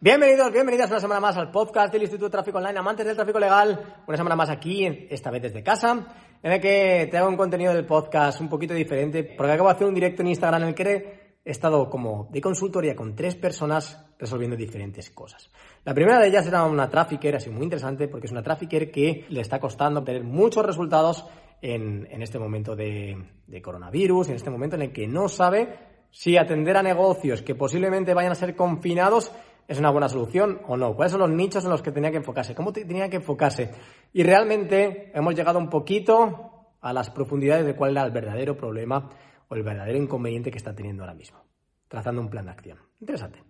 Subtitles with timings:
[0.00, 3.40] Bienvenidos, bienvenidas una semana más al podcast del Instituto de Tráfico Online, amantes del tráfico
[3.40, 3.96] legal.
[4.06, 6.06] Una semana más aquí, esta vez desde casa,
[6.40, 9.74] en el que te hago un contenido del podcast un poquito diferente, porque acabo de
[9.74, 13.34] hacer un directo en Instagram en el que he estado como de consultoría con tres
[13.34, 15.50] personas resolviendo diferentes cosas.
[15.84, 19.26] La primera de ellas era una trafficker, así muy interesante, porque es una trafficker que
[19.28, 21.26] le está costando tener muchos resultados
[21.60, 23.16] en, en este momento de
[23.60, 28.14] coronavirus, en este momento en el que no sabe si atender a negocios que posiblemente
[28.14, 29.32] vayan a ser confinados
[29.68, 30.96] es una buena solución o no.
[30.96, 32.54] ¿Cuáles son los nichos en los que tenía que enfocarse?
[32.54, 33.70] ¿Cómo tenía que enfocarse?
[34.14, 39.10] Y realmente hemos llegado un poquito a las profundidades de cuál era el verdadero problema
[39.46, 41.44] o el verdadero inconveniente que está teniendo ahora mismo,
[41.86, 42.78] trazando un plan de acción.
[42.98, 43.42] Interesante.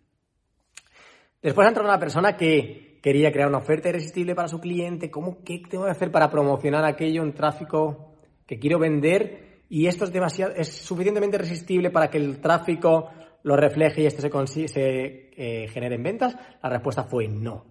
[1.41, 5.13] Después entrado una persona que quería crear una oferta irresistible para su cliente.
[5.13, 9.63] ¿Cómo, ¿Qué tengo que hacer para promocionar aquello en tráfico que quiero vender?
[9.69, 13.11] Y esto es, demasiado, es suficientemente resistible para que el tráfico
[13.43, 16.37] lo refleje y esto se, consigue, se eh, genere en ventas?
[16.63, 17.65] La respuesta fue no.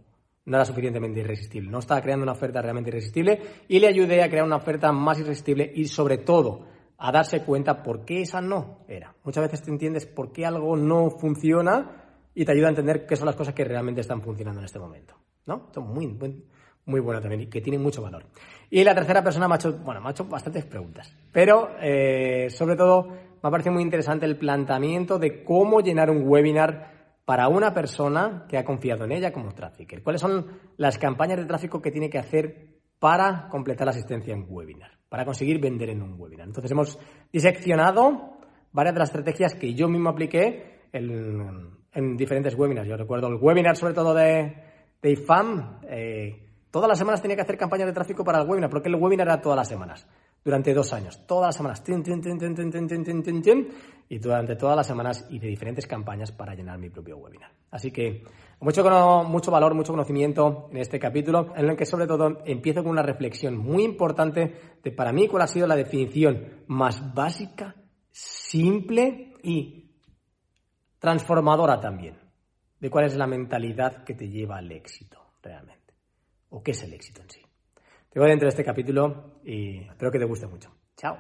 [0.46, 1.70] No era suficientemente irresistible.
[1.70, 5.20] No estaba creando una oferta realmente irresistible y le ayudé a crear una oferta más
[5.20, 6.66] irresistible y sobre todo
[6.98, 9.14] a darse cuenta por qué esa no era.
[9.24, 13.16] Muchas veces te entiendes por qué algo no funciona y te ayuda a entender qué
[13.16, 15.16] son las cosas que realmente están funcionando en este momento.
[15.46, 15.66] ¿No?
[15.68, 16.44] Esto es muy, muy,
[16.86, 18.26] muy bueno también y que tiene mucho valor.
[18.70, 22.50] Y la tercera persona me ha hecho, bueno, me ha hecho bastantes preguntas, pero eh,
[22.50, 23.08] sobre todo
[23.48, 28.46] me ha parecido muy interesante el planteamiento de cómo llenar un webinar para una persona
[28.50, 30.04] que ha confiado en ella como trafficker.
[30.04, 34.48] ¿Cuáles son las campañas de tráfico que tiene que hacer para completar la asistencia en
[34.50, 36.46] webinar, para conseguir vender en un webinar?
[36.46, 37.00] Entonces hemos
[37.32, 38.38] diseccionado
[38.74, 42.90] varias de las estrategias que yo mismo apliqué en, en diferentes webinars.
[42.90, 44.58] Yo recuerdo el webinar sobre todo de,
[45.02, 45.80] de IFAM.
[45.84, 48.96] Eh, todas las semanas tenía que hacer campañas de tráfico para el webinar, porque el
[48.96, 50.06] webinar era todas las semanas
[50.48, 51.84] durante dos años, todas las semanas,
[54.08, 57.52] y durante todas las semanas hice diferentes campañas para llenar mi propio webinar.
[57.70, 58.24] Así que
[58.62, 58.82] mucho,
[59.26, 63.02] mucho valor, mucho conocimiento en este capítulo, en el que sobre todo empiezo con una
[63.02, 67.76] reflexión muy importante de para mí cuál ha sido la definición más básica,
[68.10, 69.92] simple y
[70.98, 72.16] transformadora también,
[72.80, 75.94] de cuál es la mentalidad que te lleva al éxito realmente,
[76.52, 77.47] o qué es el éxito en sí.
[78.10, 80.72] Te voy dentro de este capítulo y espero que te guste mucho.
[80.96, 81.18] Chao.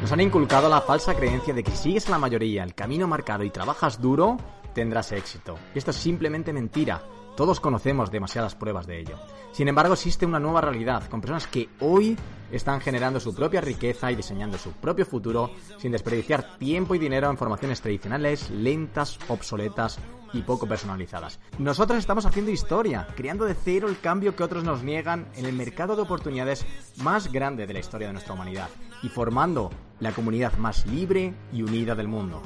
[0.00, 3.08] Nos han inculcado la falsa creencia de que si sigues a la mayoría el camino
[3.08, 4.36] marcado y trabajas duro,
[4.74, 5.56] tendrás éxito.
[5.74, 7.02] Y esto es simplemente mentira.
[7.36, 9.18] Todos conocemos demasiadas pruebas de ello.
[9.52, 12.16] Sin embargo, existe una nueva realidad, con personas que hoy
[12.50, 17.28] están generando su propia riqueza y diseñando su propio futuro sin desperdiciar tiempo y dinero
[17.28, 19.98] en formaciones tradicionales, lentas, obsoletas
[20.32, 21.38] y poco personalizadas.
[21.58, 25.52] Nosotros estamos haciendo historia, creando de cero el cambio que otros nos niegan en el
[25.52, 26.64] mercado de oportunidades
[27.02, 28.68] más grande de la historia de nuestra humanidad
[29.02, 29.70] y formando
[30.00, 32.42] la comunidad más libre y unida del mundo.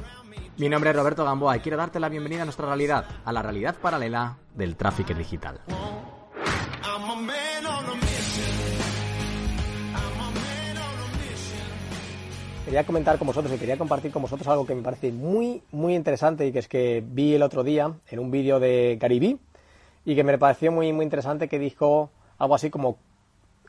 [0.57, 3.43] Mi nombre es Roberto Gamboa y quiero darte la bienvenida a nuestra realidad, a la
[3.43, 5.61] realidad paralela del tráfico digital.
[12.65, 15.95] Quería comentar con vosotros y quería compartir con vosotros algo que me parece muy, muy
[15.97, 19.41] interesante y que es que vi el otro día en un vídeo de Gary
[20.05, 22.99] y que me pareció muy, muy interesante que dijo algo así como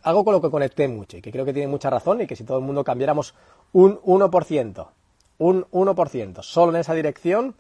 [0.04, 2.36] algo con lo que conecté mucho y que creo que tiene mucha razón y que
[2.36, 3.34] si todo el mundo cambiáramos
[3.72, 4.88] un 1%,
[5.42, 7.56] un 1%, solo en esa dirección,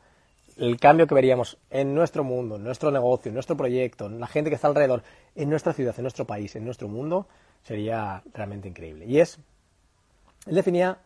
[0.55, 4.27] el cambio que veríamos en nuestro mundo, en nuestro negocio, en nuestro proyecto, en la
[4.27, 5.01] gente que está alrededor,
[5.35, 7.25] en nuestra ciudad, en nuestro país, en nuestro mundo,
[7.63, 9.07] sería realmente increíble.
[9.07, 9.39] Y es,
[10.45, 10.99] él definía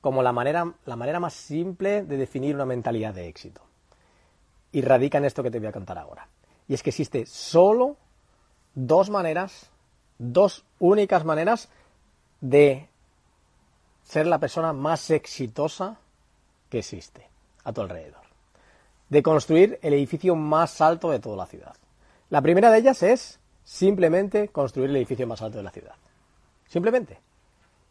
[0.00, 3.60] como la manera, la manera más simple de definir una mentalidad de éxito.
[4.72, 6.26] Y radica en esto que te voy a contar ahora.
[6.68, 7.98] Y es que existe solo
[8.74, 9.68] dos maneras,
[10.16, 11.68] dos únicas maneras
[12.40, 12.88] de
[14.08, 15.98] ser la persona más exitosa
[16.70, 17.28] que existe
[17.64, 18.22] a tu alrededor.
[19.10, 21.74] De construir el edificio más alto de toda la ciudad.
[22.30, 25.94] La primera de ellas es simplemente construir el edificio más alto de la ciudad.
[26.66, 27.18] Simplemente.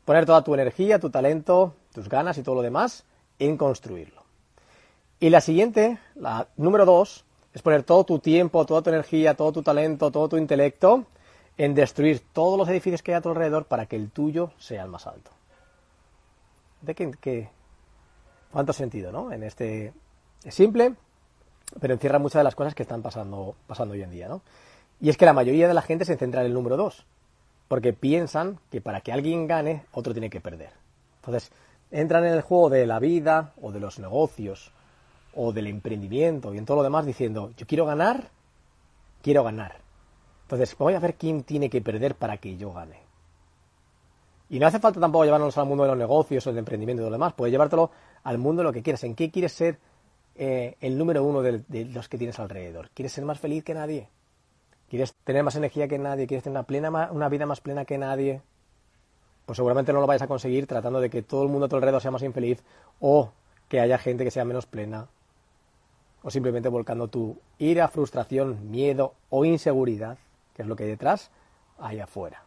[0.05, 3.03] Poner toda tu energía, tu talento, tus ganas y todo lo demás
[3.37, 4.23] en construirlo.
[5.19, 9.51] Y la siguiente, la número dos, es poner todo tu tiempo, toda tu energía, todo
[9.51, 11.05] tu talento, todo tu intelecto
[11.57, 14.83] en destruir todos los edificios que hay a tu alrededor para que el tuyo sea
[14.83, 15.36] el más alto.
[16.81, 17.49] ¿De qué, qué,
[18.51, 19.31] cuánto sentido, no?
[19.31, 19.93] En este
[20.43, 20.93] es simple,
[21.79, 24.41] pero encierra muchas de las cosas que están pasando, pasando hoy en día, ¿no?
[24.99, 27.05] Y es que la mayoría de la gente se centra en el número 2,
[27.67, 30.71] porque piensan que para que alguien gane, otro tiene que perder.
[31.17, 31.51] Entonces,
[31.91, 34.71] entran en el juego de la vida o de los negocios
[35.35, 38.29] o del emprendimiento y en todo lo demás diciendo, yo quiero ganar,
[39.21, 39.77] quiero ganar.
[40.43, 43.06] Entonces, voy a ver quién tiene que perder para que yo gane.
[44.49, 47.05] Y no hace falta tampoco llevarnos al mundo de los negocios o del emprendimiento y
[47.05, 47.33] lo demás.
[47.33, 47.91] Puedes llevártelo
[48.23, 49.03] al mundo de lo que quieras.
[49.03, 49.79] ¿En qué quieres ser
[50.35, 52.89] eh, el número uno de, los que tienes alrededor?
[52.93, 54.09] ¿Quieres ser más feliz que nadie?
[54.89, 56.27] ¿Quieres tener más energía que nadie?
[56.27, 58.41] ¿Quieres tener una, plena, una vida más plena que nadie?
[59.45, 61.75] Pues seguramente no lo vais a conseguir tratando de que todo el mundo a tu
[61.75, 62.63] alrededor sea más infeliz
[62.99, 63.31] o
[63.67, 65.07] que haya gente que sea menos plena
[66.23, 70.17] o simplemente volcando tu ira, frustración, miedo o inseguridad,
[70.53, 71.31] que es lo que hay detrás,
[71.79, 72.46] ahí afuera.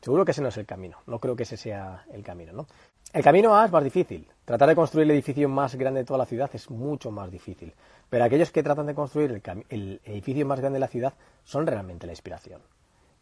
[0.00, 0.98] Seguro que ese no es el camino.
[1.06, 2.66] No creo que ese sea el camino, ¿no?
[3.12, 4.28] El camino A es más difícil.
[4.44, 7.72] Tratar de construir el edificio más grande de toda la ciudad es mucho más difícil.
[8.10, 11.14] Pero aquellos que tratan de construir el, edificio más grande de la ciudad
[11.44, 12.60] son realmente la inspiración.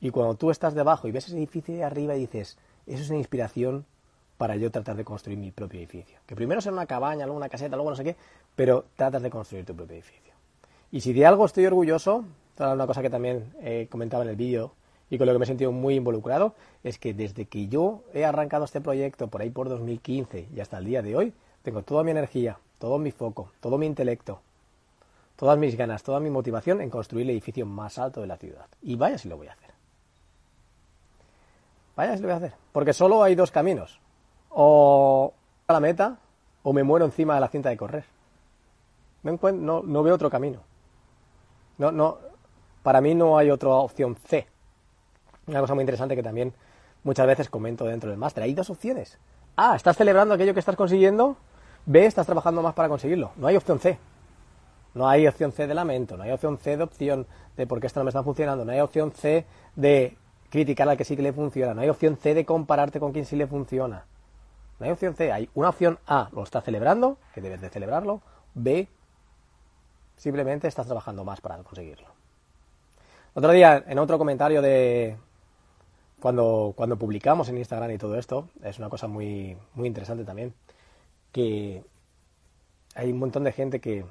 [0.00, 3.08] Y cuando tú estás debajo y ves ese edificio de arriba y dices, eso es
[3.08, 3.86] una inspiración
[4.36, 6.18] para yo tratar de construir mi propio edificio.
[6.26, 8.16] Que primero sea una cabaña, luego una caseta, luego no sé qué,
[8.56, 10.34] pero tratas de construir tu propio edificio.
[10.90, 12.24] Y si de algo estoy orgulloso,
[12.58, 14.72] una cosa que también eh, comentaba en el vídeo
[15.10, 18.24] y con lo que me he sentido muy involucrado es que desde que yo he
[18.24, 22.02] arrancado este proyecto por ahí por 2015 y hasta el día de hoy, tengo toda
[22.02, 24.40] mi energía, todo mi foco, todo mi intelecto,
[25.36, 28.66] todas mis ganas, toda mi motivación en construir el edificio más alto de la ciudad.
[28.82, 29.70] Y vaya si lo voy a hacer.
[31.96, 32.54] Vaya si lo voy a hacer.
[32.72, 34.00] Porque solo hay dos caminos.
[34.50, 35.32] O
[35.68, 36.18] la meta
[36.62, 38.04] o me muero encima de la cinta de correr.
[39.22, 40.60] No, no veo otro camino.
[41.78, 42.18] No, no,
[42.82, 44.46] para mí no hay otra opción C.
[45.46, 46.52] Una cosa muy interesante que también
[47.02, 48.44] muchas veces comento dentro del máster.
[48.44, 49.19] Hay dos opciones.
[49.56, 51.37] A, estás celebrando aquello que estás consiguiendo.
[51.87, 53.32] B, estás trabajando más para conseguirlo.
[53.37, 53.99] No hay opción C.
[54.94, 57.26] No hay opción C de lamento, no hay opción C de opción
[57.56, 59.44] de por qué esto no me está funcionando, no hay opción C
[59.75, 60.17] de
[60.50, 63.26] criticar al que sí que le funciona, no hay opción C de compararte con quien
[63.26, 64.05] sí le funciona.
[64.79, 68.23] No hay opción C, hay una opción A, lo estás celebrando, que debes de celebrarlo,
[68.55, 68.87] B,
[70.17, 72.06] simplemente estás trabajando más para conseguirlo.
[73.35, 75.17] Otro día, en otro comentario de,
[76.24, 80.54] cuando, cuando publicamos en Instagram y todo esto, es una cosa muy, muy interesante también,
[81.32, 81.84] que
[82.94, 84.06] hay un montón de gente que,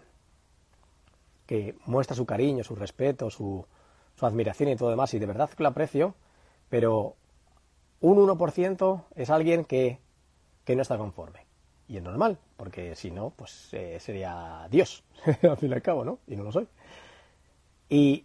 [1.47, 3.65] que muestra su cariño, su respeto, su,
[4.21, 6.13] admiración y todo demás, y de verdad que lo aprecio,
[6.69, 7.15] pero
[7.99, 9.97] un 1% es alguien que,
[10.65, 11.47] que no está conforme.
[11.87, 15.03] Y es normal, porque si no, pues eh, sería Dios,
[15.41, 16.19] al fin y al cabo, ¿no?
[16.27, 16.67] Y no lo soy.
[17.89, 18.23] Y,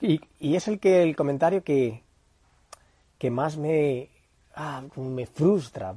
[0.00, 2.02] y, y es el que el comentario que,
[3.22, 4.08] que más me,
[4.56, 5.94] ah, me frustra,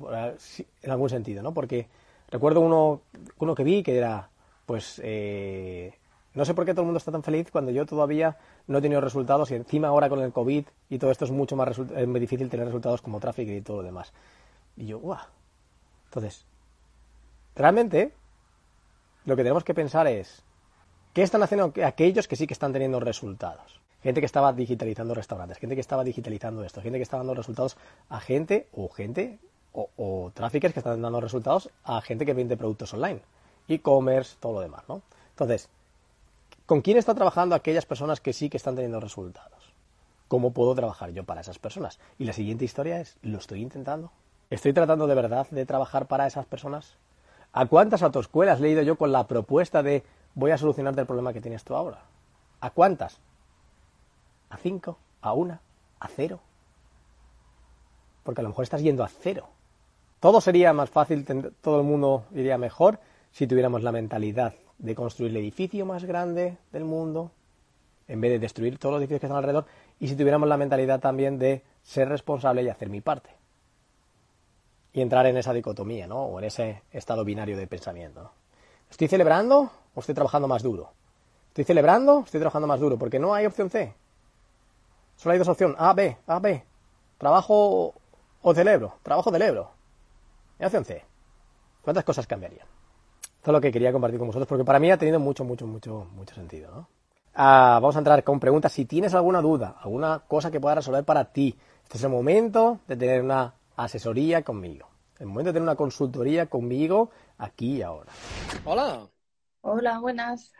[0.83, 1.55] en algún sentido, ¿no?
[1.55, 1.87] Porque
[2.29, 3.01] recuerdo uno,
[3.39, 4.29] uno que vi que era,
[4.67, 5.91] pues, eh,
[6.35, 8.37] no sé por qué todo el mundo está tan feliz cuando yo todavía
[8.67, 11.55] no he tenido resultados y encima ahora con el COVID y todo esto es mucho
[11.55, 14.13] más es muy difícil tener resultados como tráfico y todo lo demás.
[14.77, 15.25] Y yo, ¡guau!
[16.09, 16.45] Entonces,
[17.55, 18.13] realmente,
[19.25, 20.43] lo que tenemos que pensar es,
[21.15, 23.79] ¿qué están haciendo aquellos que sí que están teniendo resultados?
[24.03, 27.75] gente que estaba digitalizando restaurantes, gente que estaba digitalizando esto, gente que estaba dando resultados
[28.07, 29.39] a gente o gente
[29.73, 33.21] o, o que están dando resultados a gente que vende productos online,
[33.67, 35.01] e-commerce, todo lo demás, ¿no?
[35.31, 35.69] Entonces,
[36.67, 39.73] ¿con quién está trabajando aquellas personas que sí que están teniendo resultados?
[40.27, 41.97] ¿Cómo puedo trabajar yo para esas personas?
[42.19, 44.11] Y la siguiente historia es, ¿lo estoy intentando?
[44.51, 46.97] ¿Estoy tratando de verdad de trabajar para esas personas?
[47.53, 50.03] ¿A cuántas autoescuelas he leído yo con la propuesta de
[50.35, 52.03] voy a solucionarte el problema que tienes tú ahora?
[52.61, 53.19] ¿A cuántas?
[54.49, 55.59] a 5, a 1,
[55.99, 56.39] a 0.
[58.23, 59.47] Porque a lo mejor estás yendo a cero.
[60.19, 61.25] Todo sería más fácil,
[61.61, 62.99] todo el mundo iría mejor
[63.31, 67.31] si tuviéramos la mentalidad de construir el edificio más grande del mundo,
[68.07, 69.65] en vez de destruir todos los edificios que están alrededor,
[69.99, 73.29] y si tuviéramos la mentalidad también de ser responsable y hacer mi parte.
[74.93, 76.23] Y entrar en esa dicotomía, ¿no?
[76.23, 78.31] O en ese estado binario de pensamiento.
[78.89, 80.91] ¿Estoy celebrando o estoy trabajando más duro?
[81.47, 82.97] ¿Estoy celebrando estoy trabajando más duro?
[82.97, 83.95] Porque no hay opción C.
[85.15, 86.63] Solo hay dos opciones, A, B, A, B.
[87.17, 87.93] Trabajo
[88.41, 89.71] o celebro, trabajo celebro.
[90.59, 91.03] Y opción C.
[91.81, 92.67] ¿Cuántas cosas cambiarían?
[93.37, 95.67] Esto es lo que quería compartir con vosotros, porque para mí ha tenido mucho, mucho,
[95.67, 96.87] mucho, mucho sentido.
[97.35, 98.71] Ah, vamos a entrar con preguntas.
[98.71, 102.79] Si tienes alguna duda, alguna cosa que pueda resolver para ti, este es el momento
[102.87, 104.87] de tener una asesoría conmigo.
[105.19, 108.11] El momento de tener una consultoría conmigo aquí y ahora.
[108.65, 109.07] Hola.
[109.67, 110.53] Hola, buenas.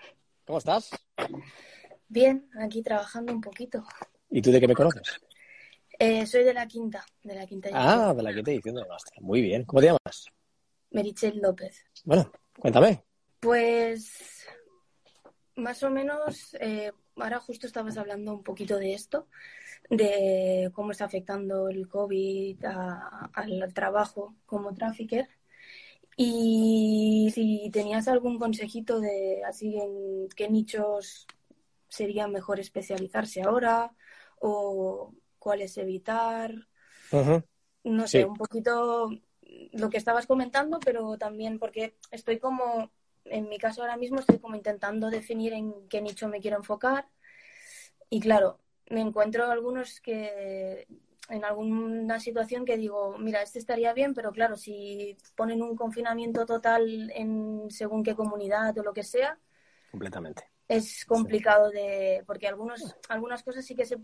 [0.47, 0.89] ¿Cómo estás?
[2.07, 3.85] Bien, aquí trabajando un poquito.
[4.31, 5.21] ¿Y tú de qué me conoces?
[5.99, 7.87] Eh, soy de la quinta, de la quinta edición.
[7.87, 8.83] Ah, de la quinta edición de.
[9.21, 9.63] Muy bien.
[9.65, 10.25] ¿Cómo te llamas?
[10.89, 11.85] Merichel López.
[12.03, 13.03] Bueno, cuéntame.
[13.41, 14.47] Pues
[15.55, 19.27] más o menos, eh, ahora justo estabas hablando un poquito de esto,
[19.87, 25.29] de cómo está afectando el COVID al trabajo como trafficker.
[26.17, 31.27] Y si tenías algún consejito de así en qué nichos
[31.89, 33.93] sería mejor especializarse ahora
[34.39, 36.53] o cuáles evitar.
[37.83, 39.09] No sé, un poquito
[39.73, 42.91] lo que estabas comentando, pero también porque estoy como,
[43.25, 47.09] en mi caso ahora mismo estoy como intentando definir en qué nicho me quiero enfocar.
[48.09, 50.87] Y claro, me encuentro algunos que
[51.29, 56.45] en alguna situación que digo, mira, este estaría bien, pero claro, si ponen un confinamiento
[56.45, 59.37] total en según qué comunidad o lo que sea.
[59.91, 60.43] Completamente.
[60.67, 62.23] Es complicado de.
[62.25, 63.97] porque algunos, algunas cosas sí que se,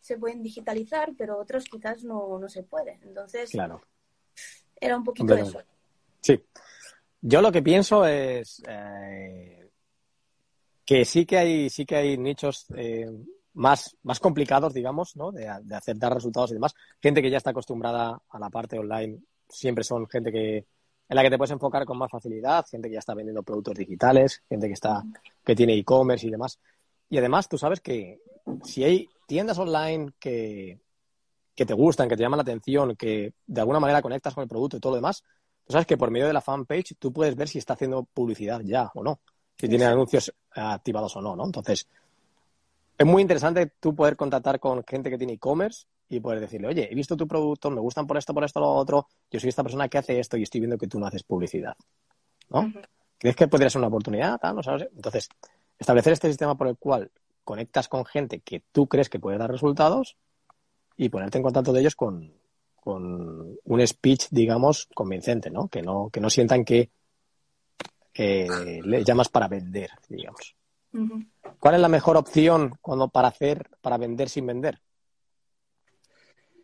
[0.00, 3.00] se pueden digitalizar, pero otros quizás no, no se pueden.
[3.02, 3.50] Entonces.
[3.50, 3.82] Claro.
[4.80, 5.60] Era un poquito eso.
[6.20, 6.40] Sí.
[7.20, 9.70] Yo lo que pienso es eh,
[10.84, 13.10] que sí que hay, sí que hay nichos eh,
[13.58, 15.32] más, más complicados, digamos, ¿no?
[15.32, 16.74] De, de hacer dar resultados y demás.
[17.02, 20.56] Gente que ya está acostumbrada a la parte online, siempre son gente que
[21.08, 23.74] en la que te puedes enfocar con más facilidad, gente que ya está vendiendo productos
[23.74, 25.02] digitales, gente que está
[25.44, 26.58] que tiene e-commerce y demás.
[27.08, 28.20] Y además, tú sabes que
[28.62, 30.78] si hay tiendas online que,
[31.54, 34.48] que te gustan, que te llaman la atención, que de alguna manera conectas con el
[34.48, 35.24] producto y todo lo demás,
[35.64, 38.60] tú sabes que por medio de la fanpage tú puedes ver si está haciendo publicidad
[38.60, 39.20] ya o no,
[39.56, 41.46] si tiene anuncios activados o no, ¿no?
[41.46, 41.88] Entonces,
[42.98, 46.88] es muy interesante tú poder contactar con gente que tiene e-commerce y poder decirle, oye,
[46.90, 49.62] he visto tu producto, me gustan por esto, por esto, lo otro, yo soy esta
[49.62, 51.76] persona que hace esto y estoy viendo que tú no haces publicidad.
[52.50, 52.72] ¿No?
[53.18, 54.40] ¿Crees que podría ser una oportunidad?
[54.52, 54.88] ¿No sabes?
[54.96, 55.28] Entonces,
[55.78, 57.10] establecer este sistema por el cual
[57.44, 60.16] conectas con gente que tú crees que puede dar resultados
[60.96, 62.32] y ponerte en contacto de ellos con,
[62.84, 65.68] un speech, digamos, convincente, ¿no?
[65.68, 66.90] Que no, que no sientan que
[68.14, 70.57] le llamas para vender, digamos.
[71.58, 72.78] ¿Cuál es la mejor opción
[73.12, 74.80] para hacer, para vender sin vender?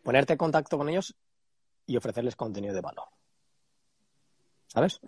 [0.03, 1.15] Ponerte en contacto con ellos
[1.85, 3.07] y ofrecerles contenido de valor.
[4.67, 4.99] ¿Sabes?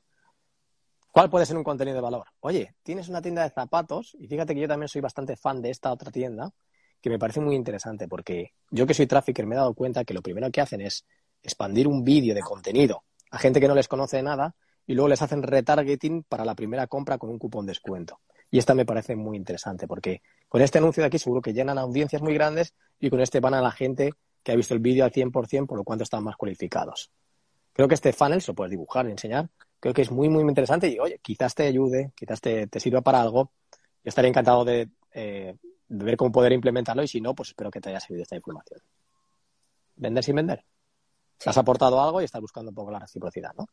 [1.12, 2.28] ¿Cuál puede ser un contenido de valor?
[2.42, 5.72] Oye, tienes una tienda de zapatos y fíjate que yo también soy bastante fan de
[5.72, 6.52] esta otra tienda
[7.02, 10.14] que me parece muy interesante porque yo que soy trafficker me he dado cuenta que
[10.14, 11.06] lo primero que hacen es
[11.42, 14.56] expandir un vídeo de contenido a gente que no les conoce de nada
[14.86, 18.22] y luego les hacen retargeting para la primera compra con un cupón descuento.
[18.50, 21.78] Y esta me parece muy interesante porque con este anuncio de aquí seguro que llenan
[21.78, 24.14] audiencias muy grandes y con este van a la gente
[24.44, 27.12] que ha visto el vídeo al 100%, por lo cuanto están más cualificados.
[27.74, 29.50] Creo que este funnel se lo puedes dibujar y enseñar.
[29.80, 33.22] Creo que es muy, muy interesante y, oye, quizás te ayude, quizás te, sirva para
[33.22, 33.52] algo.
[34.04, 35.56] Yo estaría encantado de, eh,
[35.88, 38.36] de, ver cómo poder implementarlo y si no, pues espero que te haya servido esta
[38.36, 38.80] información.
[39.98, 40.64] Vender sin vender.
[41.46, 43.68] Has aportado algo y estás buscando un poco la reciprocidad, ¿no?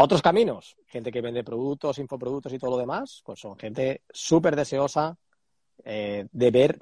[0.00, 4.54] Otros caminos, gente que vende productos, infoproductos y todo lo demás, pues son gente súper
[4.54, 5.18] deseosa
[5.84, 6.78] eh, de ver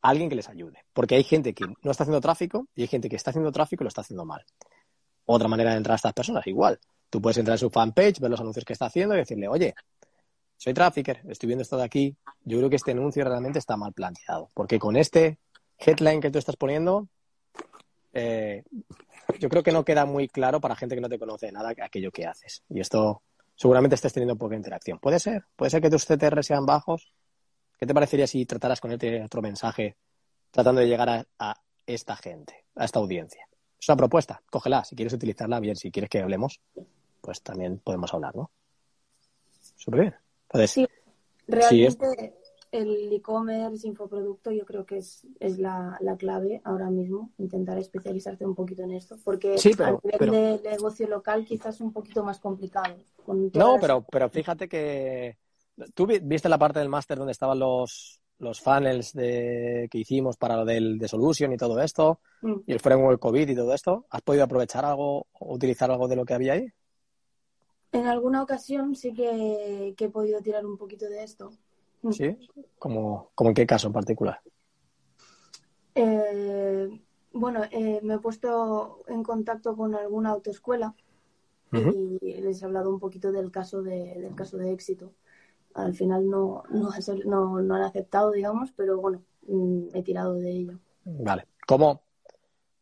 [0.00, 0.84] a alguien que les ayude.
[0.92, 3.82] Porque hay gente que no está haciendo tráfico y hay gente que está haciendo tráfico
[3.82, 4.44] y lo está haciendo mal.
[5.24, 6.78] Otra manera de entrar a estas personas, igual.
[7.10, 9.74] Tú puedes entrar en su fanpage, ver los anuncios que está haciendo y decirle, oye,
[10.56, 12.16] soy trafficker, estoy viendo esto de aquí.
[12.44, 14.50] Yo creo que este anuncio realmente está mal planteado.
[14.54, 15.40] Porque con este
[15.78, 17.08] headline que tú estás poniendo,
[18.12, 18.62] eh,
[19.38, 22.10] yo creo que no queda muy claro para gente que no te conoce nada aquello
[22.10, 22.62] que haces.
[22.68, 23.22] Y esto
[23.54, 24.98] seguramente estés teniendo poca interacción.
[24.98, 27.12] Puede ser, puede ser que tus CTR sean bajos.
[27.78, 29.96] ¿Qué te parecería si trataras con este otro mensaje
[30.50, 33.46] tratando de llegar a, esta gente, a esta audiencia?
[33.78, 34.84] Es una propuesta, cógela.
[34.84, 35.76] Si quieres utilizarla, bien.
[35.76, 36.60] Si quieres que hablemos,
[37.20, 38.50] pues también podemos hablar, ¿no?
[39.76, 40.14] Súper bien.
[40.44, 40.86] Entonces, sí,
[41.46, 42.34] realmente
[42.76, 48.54] el e-commerce, infoproducto, yo creo que es, es la, clave ahora mismo, intentar especializarte un
[48.54, 52.22] poquito en esto, porque sí, pero, a nivel de negocio local quizás es un poquito
[52.24, 52.96] más complicado.
[53.54, 55.36] no, pero, pero fíjate que
[55.94, 60.56] tú viste la parte del máster donde estaban los, los funnels de, que hicimos para
[60.56, 62.54] lo del de Solution y todo esto, mm.
[62.66, 64.06] y el framework COVID y todo esto.
[64.10, 66.66] ¿Has podido aprovechar algo o utilizar algo de lo que había ahí?
[67.92, 71.52] En alguna ocasión sí que he podido tirar un poquito de esto.
[72.10, 72.36] ¿Sí?
[72.78, 74.40] ¿Como, en qué caso en particular?
[75.94, 76.88] Eh,
[77.32, 80.94] bueno, eh, me he puesto en contacto con alguna autoescuela
[81.72, 85.12] y les he hablado un poquito del caso de, del caso de éxito.
[85.74, 86.90] Al final no, no,
[87.62, 90.78] no, han aceptado, digamos, pero bueno, mm, he tirado de ello.
[91.04, 91.46] Vale.
[91.66, 92.00] ¿Cómo,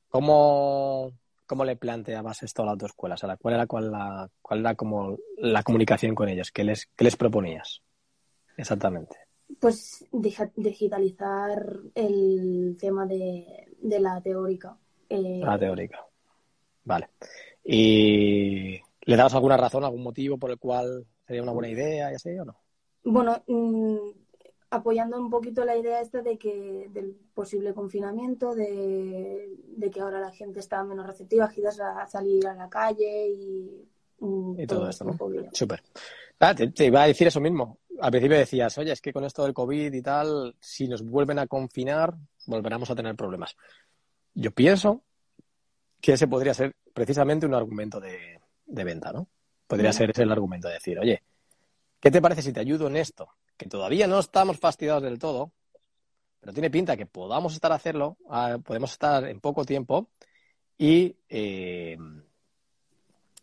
[0.09, 1.11] cómo,
[1.47, 3.16] cómo le planteabas esto a la autoescuela?
[3.16, 6.52] O ¿cuál era, cuál, la, cuál era como la comunicación con ellos?
[6.52, 7.83] ¿Qué les, qué les proponías?
[8.56, 9.16] Exactamente.
[9.61, 14.76] Pues digitalizar el tema de, la teórica.
[15.08, 16.04] Eh, la teórica.
[16.84, 17.11] Vale.
[17.62, 22.14] ¿Y le dabas alguna razón, algún motivo por el cual sería una buena idea y
[22.14, 22.56] así o no?
[23.04, 23.96] bueno, mm,
[24.70, 30.32] apoyando un poquito la idea esta de que del posible confinamiento, de, que ahora la
[30.32, 35.16] gente está menos receptiva, quizás a salir a la calle y, mm, todo, esto, ¿no?
[35.52, 35.82] Súper.
[36.41, 37.79] Ah, te, iba a decir eso mismo.
[38.00, 41.38] Al principio decías, oye, es que con esto del COVID y tal, si nos vuelven
[41.38, 42.14] a confinar,
[42.47, 43.57] volveremos a tener problemas.
[44.35, 45.05] Yo pienso
[46.00, 49.29] que ese podría ser precisamente un argumento de, venta, ¿no?
[49.67, 51.23] Podría ser ese el argumento de decir, oye,
[52.00, 53.29] ¿qué te parece si te ayudo en esto?
[53.57, 55.53] Que todavía no estamos fastidiados del todo,
[56.41, 60.11] pero tiene pinta que podamos estar a hacerlo, ah, podemos estar en poco tiempo
[60.76, 61.97] y, eh,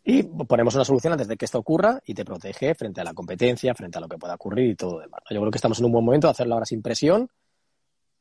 [0.04, 3.14] y ponemos una solución antes de que esto ocurra y te protege frente a la
[3.14, 5.22] competencia, frente a lo que pueda ocurrir y todo demás.
[5.30, 7.28] Yo creo que estamos en un buen momento de hacerlo ahora sin presión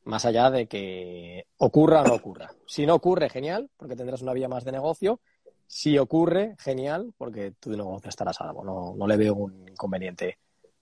[0.04, 2.52] más allá de que ocurra o no ocurra.
[2.66, 5.22] Si no ocurre, genial, porque tendrás una vía más de negocio.
[5.68, 8.64] Si ocurre, genial, porque tu negocio estará salvo.
[8.64, 10.40] No, no le veo un inconveniente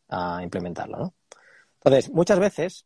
[0.10, 1.14] a implementarlo, ¿no?
[1.76, 2.86] Entonces, muchas veces,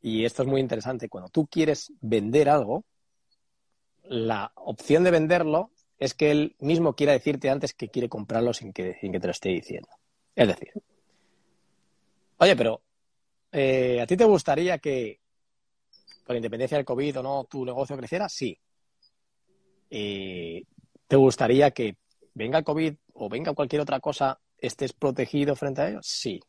[0.00, 2.84] y esto es muy interesante, cuando tú quieres vender algo,
[4.04, 8.72] la opción de venderlo es que él mismo quiera decirte antes que quiere comprarlo sin
[8.72, 9.88] que, sin que te lo esté diciendo.
[10.34, 10.72] Es decir,
[12.38, 12.82] oye, pero
[13.52, 15.20] eh, ¿a ti te gustaría que
[16.24, 18.56] con independencia del COVID o no, tu negocio creciera, sí.
[19.90, 21.96] ¿Te gustaría que
[22.34, 25.98] venga el COVID o venga cualquier otra cosa, estés protegido frente a ello?
[26.02, 26.40] Sí.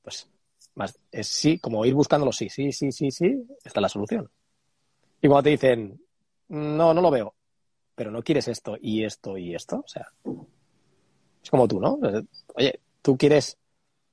[0.00, 0.26] Pues
[0.74, 4.30] más, es sí, como ir buscándolo, sí, sí, sí, sí, sí, está la solución.
[5.20, 6.00] Y cuando te dicen,
[6.48, 7.34] no, no lo veo,
[8.00, 10.08] pero no quieres esto y esto y esto, o sea,
[11.42, 11.98] es como tú, ¿no?
[12.54, 13.58] Oye, tú quieres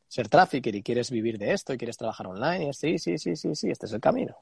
[0.10, 3.56] ser trafficker y quieres vivir de esto y quieres trabajar online, sí, sí, sí, sí,
[3.56, 4.36] sí, este es el camino.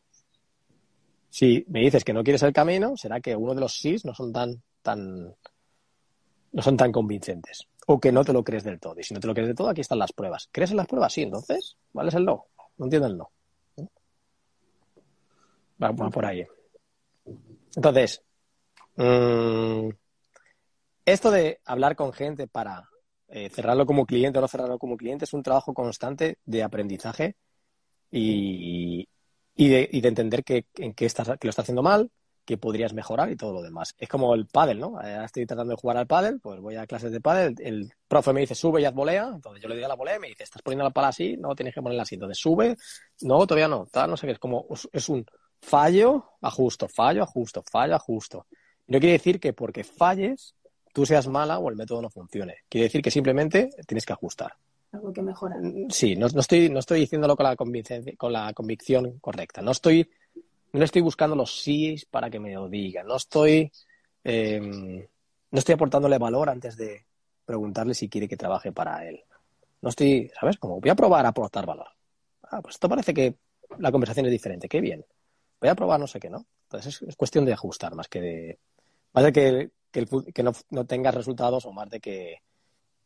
[1.30, 4.16] Si me dices que no quieres el camino, será que uno de los sís no
[4.16, 5.36] son tan, tan,
[6.52, 7.68] no son tan convincentes.
[7.86, 9.00] O que no te lo crees del todo.
[9.00, 10.50] Y si no te lo crees del todo, aquí están las pruebas.
[10.52, 11.14] ¿Crees en las pruebas?
[11.14, 12.48] Sí, entonces, ¿vale es el no?
[12.78, 13.30] No entiendo el no.
[15.80, 16.48] Va, por ahí.
[17.76, 18.24] Entonces,
[18.96, 19.90] mm,
[21.06, 22.90] esto de hablar con gente para
[23.28, 27.36] eh, cerrarlo como cliente o no cerrarlo como cliente es un trabajo constante de aprendizaje
[28.12, 29.08] y,
[29.58, 32.12] de, entender que, en qué estás, que lo está haciendo mal,
[32.46, 33.96] que podrías mejorar y todo lo demás.
[33.98, 34.98] Es como el pádel, ¿no?
[34.98, 38.32] Ahora estoy tratando de jugar al pádel, pues voy a clases de pádel, el profe
[38.34, 40.28] me dice sube y haz volea, entonces yo le digo a la volea y me
[40.28, 42.78] dice, estás poniendo la pala así, no tienes que ponerla así, entonces sube,
[43.22, 45.26] no, todavía no, no sé qué, es como, es un
[45.60, 48.46] fallo, ajusto, fallo, ajusto, fallo, ajusto.
[48.88, 50.56] No quiere decir que porque falles
[50.94, 52.60] tú seas mala o el método no funcione.
[52.70, 54.54] Quiere decir que simplemente tienes que ajustar
[54.96, 55.58] algo que mejora.
[55.58, 59.62] Mm, sí, no, estoy, no estoy diciéndolo con la, con la convicción correcta.
[59.62, 60.10] No estoy,
[60.74, 63.08] no estoy buscando los sís para que me lo digan.
[63.08, 63.72] No estoy,
[64.24, 65.06] em,
[65.52, 67.06] no estoy aportándole valor antes de
[67.46, 69.22] preguntarle si quiere que trabaje para él.
[69.82, 70.58] No estoy, ¿sabes?
[70.58, 71.88] Como voy a probar a aportar valor.
[72.44, 73.36] Ah, pues esto parece que
[73.78, 74.68] la conversación es diferente.
[74.68, 75.06] Qué bien.
[75.60, 76.46] Voy a probar no sé qué, ¿no?
[76.64, 78.60] Entonces es, cuestión de ajustar más que de,
[79.16, 82.42] más de que, que, no, no tengas resultados o más de que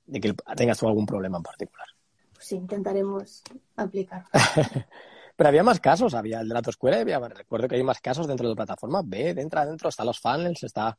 [0.10, 1.88] de que tengas tú algún problema en particular.
[2.34, 3.44] Pues sí, intentaremos
[3.76, 4.26] aplicar.
[5.36, 8.28] Pero había más casos, había el de la escuela, había, recuerdo que hay más casos
[8.28, 10.98] dentro de la plataforma, ve, dentro, adentro, están los funnels, está,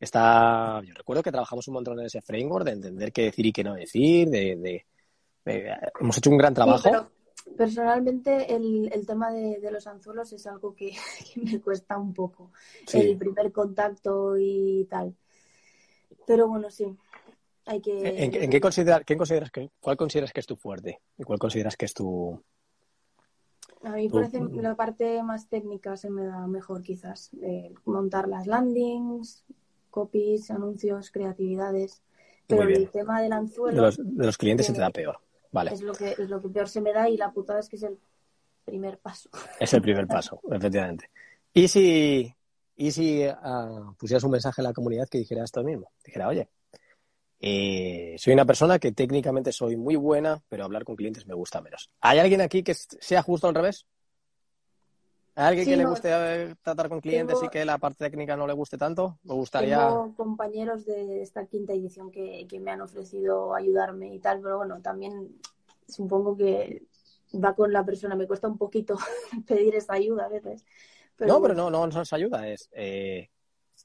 [0.00, 3.52] está, yo recuerdo que trabajamos un montón en ese framework de entender qué decir y
[3.52, 4.86] qué no decir, de,
[5.44, 7.10] hemos hecho un gran trabajo.
[7.56, 10.94] Personalmente el, el tema de, los anzuelos es algo que,
[11.36, 12.52] me cuesta un poco,
[12.92, 15.14] el primer contacto y tal.
[16.26, 16.96] Pero bueno, sí,
[17.64, 21.00] ¿En, qué consideras, consideras que, cuál consideras que es tu fuerte?
[21.16, 22.42] ¿Y cuál consideras que es tu...?
[23.84, 27.30] A mí parece la parte más técnica se me da mejor quizás.
[27.84, 29.44] montar las landings,
[29.90, 32.02] copies, anuncios, creatividades.
[32.46, 33.90] Pero el tema del anzuelo...
[33.90, 35.18] De los, clientes se te da peor.
[35.52, 35.72] Vale.
[35.72, 37.76] Es lo, que, es lo que peor se me da y la putada es que
[37.76, 37.98] es el
[38.64, 39.30] primer paso.
[39.60, 41.10] Es el primer paso, efectivamente.
[41.52, 42.34] ¿Y si,
[42.76, 45.92] y si uh, pusieras un mensaje a la comunidad que dijera esto mismo?
[46.04, 46.48] Dijera, oye,
[47.38, 51.60] eh, soy una persona que técnicamente soy muy buena, pero hablar con clientes me gusta
[51.60, 51.90] menos.
[52.00, 53.86] ¿Hay alguien aquí que sea justo al revés?
[55.34, 58.52] ¿Hay alguien que le guste tratar con clientes y que la parte técnica no le
[58.52, 59.18] guste tanto?
[59.24, 59.78] Me gustaría.
[59.78, 64.80] Tengo compañeros de esta quinta edición que, me han ofrecido ayudarme y tal, pero bueno,
[64.82, 65.40] también
[65.88, 66.82] supongo que
[67.34, 68.14] va con la persona.
[68.14, 68.96] Me cuesta un poquito
[69.46, 70.64] pedir esa ayuda a veces.
[71.18, 72.68] no, pero no, no, no es ayuda, es.
[72.72, 73.30] Eh,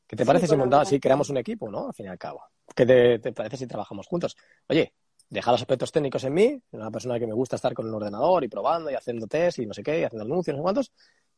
[0.06, 1.88] ¿Qué te parece si montamos, si creamos un equipo, no?
[1.88, 2.44] Al fin y al cabo.
[2.76, 4.36] ¿Qué te, parece si trabajamos juntos?
[4.68, 4.94] Oye,
[5.30, 8.44] deja los aspectos técnicos en mí, una persona que me gusta estar con un ordenador
[8.44, 10.92] y probando y haciendo test y no sé qué, y haciendo anuncios, no sé cuántos,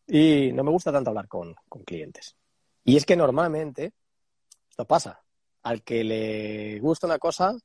[0.10, 2.36] y no me gusta tanto hablar con, clientes.
[2.84, 3.94] Y es que normalmente
[4.70, 5.22] esto pasa.
[5.64, 7.56] Al que le gusta una cosa,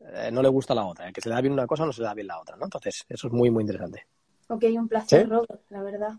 [0.00, 1.08] eh, no le gusta la otra.
[1.08, 2.56] El que se le da bien una cosa no se le da bien la otra,
[2.56, 2.64] ¿no?
[2.64, 4.06] Entonces, eso es muy, muy interesante.
[4.48, 6.12] Ok, un placer, Robert, la verdad.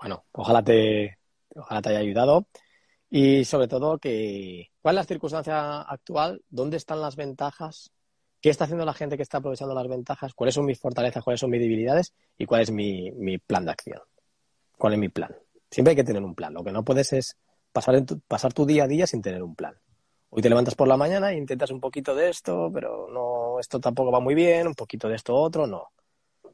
[0.00, 1.18] Bueno, ojalá te,
[1.54, 2.46] ojalá te haya ayudado.
[3.10, 6.42] Y sobre todo, que, ¿cuál es la circunstancia actual?
[6.48, 7.90] ¿Dónde están las ventajas?
[8.40, 10.32] ¿Qué está haciendo la gente que está aprovechando las ventajas?
[10.32, 11.22] ¿Cuáles son mis fortalezas?
[11.22, 12.14] ¿Cuáles son mis debilidades?
[12.38, 14.00] ¿Y cuál es mi, mi plan de acción?
[14.82, 15.32] ¿Cuál es mi plan?
[15.70, 16.52] Siempre hay que tener un plan.
[16.52, 17.36] Lo que no puedes es
[17.70, 19.76] pasar, tu, pasar tu día a día sin tener un plan.
[20.28, 23.78] Hoy te levantas por la mañana e intentas un poquito de esto, pero no, esto
[23.78, 25.92] tampoco va muy bien, un poquito de esto otro, no.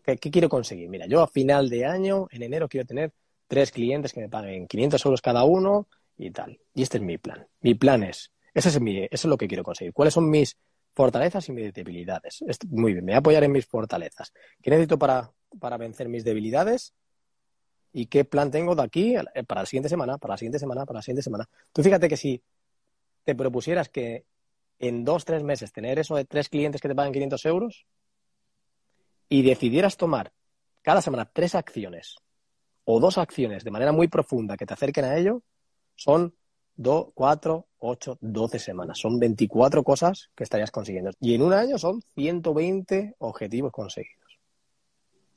[0.03, 0.91] ¿Qué, quiero conseguir?
[0.91, 3.15] Mira, yo a final de año, en enero, quiero tener
[3.47, 5.89] tres clientes que me paguen 500 euros cada uno
[6.19, 6.61] y tal.
[6.75, 7.47] Y este es mi plan.
[7.63, 9.95] Mi plan es, ese es mi, eso es lo que quiero conseguir.
[9.95, 10.59] ¿Cuáles son mis
[10.93, 12.45] fortalezas y mis debilidades?
[12.69, 14.35] muy bien, me voy a apoyar en mis fortalezas.
[14.61, 16.93] ¿Qué necesito para, para vencer mis debilidades?
[17.99, 20.87] ¿Y qué plan tengo de aquí eh, para la siguiente semana, para la siguiente semana,
[20.87, 21.49] para la siguiente semana?
[21.73, 22.41] Tú fíjate que si
[23.25, 24.25] te propusieras que
[24.79, 27.87] en dos, tres meses tener eso de tres clientes que te pagan 500 euros
[29.29, 30.31] y decidieras tomar
[30.83, 32.19] cada semana tres acciones
[32.85, 35.43] o dos acciones de manera muy profunda que te acerquen a ello,
[35.97, 36.37] son
[36.77, 39.01] 2, 4, 8, 12 semanas.
[39.01, 41.11] Son 24 cosas que estarías consiguiendo.
[41.19, 44.39] Y en un año son 120 objetivos conseguidos.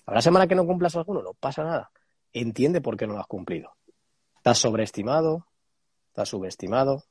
[0.06, 1.92] Habrá semana que no cumplas alguno, no pasa nada.
[2.34, 3.74] Entiende por qué no lo has cumplido.
[4.38, 5.48] ¿Estás sobreestimado?
[6.08, 7.04] ¿Estás subestimado?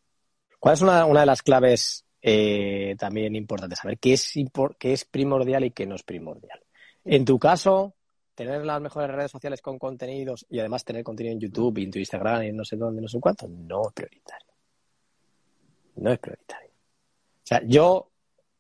[0.59, 3.79] ¿Cuál es una, de las claves eh, también importantes?
[3.79, 4.33] Saber qué es,
[4.79, 6.61] qué es primordial y qué no es primordial.
[7.05, 7.95] En tu caso,
[8.35, 11.91] tener las mejores redes sociales con contenidos y además tener contenido en YouTube y en
[11.91, 14.49] tu Instagram y no sé dónde, no sé cuánto, no es prioritario.
[15.97, 16.71] No es prioritario.
[16.71, 18.11] O sea, yo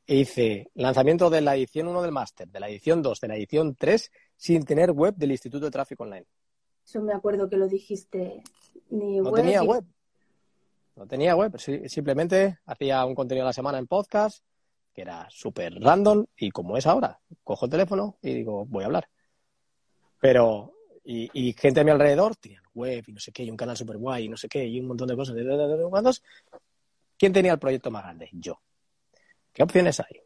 [0.06, 3.74] hice lanzamiento de la edición 1 del máster, de la edición 2, de la edición
[3.74, 6.26] 3, sin tener web del Instituto de Tráfico Online.
[6.90, 8.42] Eso me acuerdo que lo dijiste.
[8.88, 9.84] Ni no tenía web.
[10.96, 11.56] No tenía web.
[11.86, 14.44] Simplemente hacía un contenido a la semana en podcast,
[14.92, 18.86] que era súper random, y como es ahora, cojo el teléfono y digo, voy a
[18.86, 19.08] hablar.
[20.18, 20.72] Pero,
[21.04, 23.96] y, gente a mi alrededor tenía web y no sé qué, y un canal súper
[23.96, 25.36] guay y no sé qué, y un montón de cosas.
[27.16, 28.30] ¿Quién tenía el proyecto más grande?
[28.32, 28.60] Yo.
[29.52, 30.22] ¿Qué opciones hay?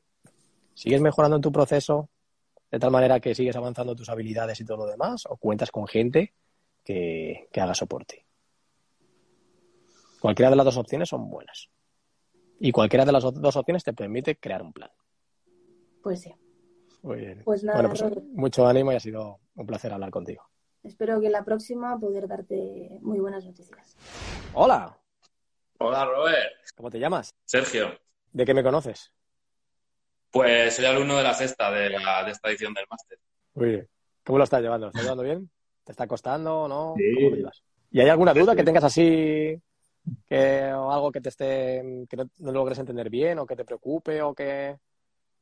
[0.72, 2.08] ¿Sigues mejorando en tu proceso
[2.70, 5.26] de tal manera que sigues avanzando tus habilidades y todo lo demás?
[5.28, 6.32] ¿O cuentas con gente
[6.84, 8.26] que, que haga soporte?
[10.20, 11.68] Cualquiera de las dos opciones son buenas.
[12.60, 14.90] Y cualquiera de las dos opciones te permite crear un plan.
[16.02, 16.34] Pues sí.
[17.02, 17.42] Muy bien.
[17.44, 20.48] Pues nada, pues mucho ánimo y ha sido un placer hablar contigo.
[20.82, 23.96] Espero que la próxima poder darte muy buenas noticias.
[24.54, 24.98] Hola.
[25.78, 26.52] Hola, Robert.
[26.76, 27.34] ¿Cómo te llamas?
[27.44, 27.98] Sergio.
[28.32, 29.12] ¿De qué me conoces?
[30.30, 33.18] Pues soy alumno de la sexta de, la, de esta edición del máster.
[33.54, 33.88] Muy bien.
[34.24, 34.86] ¿Cómo lo estás llevando?
[34.86, 35.50] ¿Lo estás llevando bien?
[35.84, 36.94] ¿Te está costando o no?
[36.94, 37.62] ¿Cómo lo llevas?
[37.90, 39.60] ¿Y hay alguna duda que tengas así
[40.26, 43.64] que o algo que te esté que no, no, logres entender bien o que te
[43.64, 44.76] preocupe o que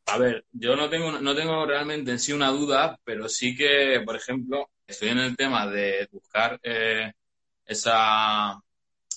[0.06, 4.02] a ver, yo no tengo, no tengo realmente en sí una duda, pero sí que,
[4.04, 7.12] por ejemplo, estoy en el tema de buscar eh,
[7.64, 8.60] esa,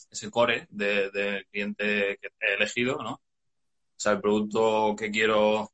[0.09, 3.13] ese core del de cliente que he elegido, ¿no?
[3.13, 5.71] O sea, el producto que quiero,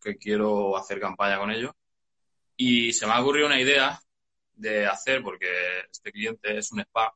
[0.00, 1.74] que quiero hacer campaña con ello.
[2.56, 4.00] Y se me ha ocurrido una idea
[4.56, 5.48] de hacer, porque
[5.90, 7.14] este cliente es un spa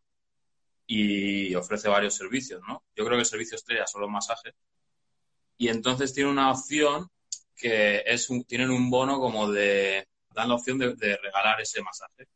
[0.86, 2.82] y ofrece varios servicios, ¿no?
[2.96, 4.54] Yo creo que el servicio estrella son los masajes.
[5.58, 7.08] Y entonces tiene una opción
[7.54, 12.28] que es tienen un bono como de, dan la opción de, regalar ese masaje.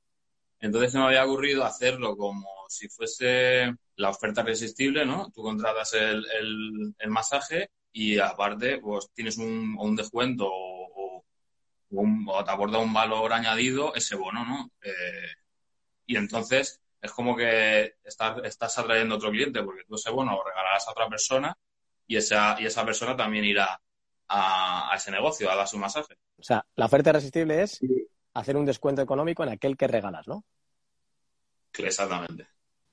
[0.61, 5.31] Entonces se me había ocurrido hacerlo como si fuese la oferta irresistible, ¿no?
[5.35, 6.25] Tú contratas el,
[6.99, 10.51] el, masaje y aparte pues tienes un, un descuento
[11.93, 14.71] te aporta un valor añadido ese bono, ¿no?
[14.83, 15.35] Eh,
[16.07, 20.33] y entonces es como que estás, estás atrayendo a otro cliente porque tú ese bono
[20.33, 21.57] lo regalarás a otra persona
[22.07, 23.81] y esa, y esa persona también irá
[24.29, 26.15] a, ese negocio, a dar su masaje.
[26.39, 27.81] O sea, la oferta irresistible es
[28.35, 30.45] hacer un descuento económico en aquel que regalas, ¿no?
[31.77, 32.47] Exactamente.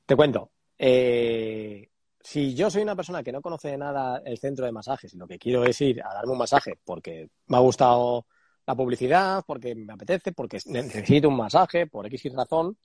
[0.06, 0.52] Te cuento.
[0.78, 5.18] Eh, si yo soy una persona que no conoce nada el centro de masajes y
[5.18, 8.26] lo que quiero es ir a darme un masaje porque me ha gustado
[8.70, 12.78] la publicidad, porque me apetece, porque necesito un masaje, por X y razón,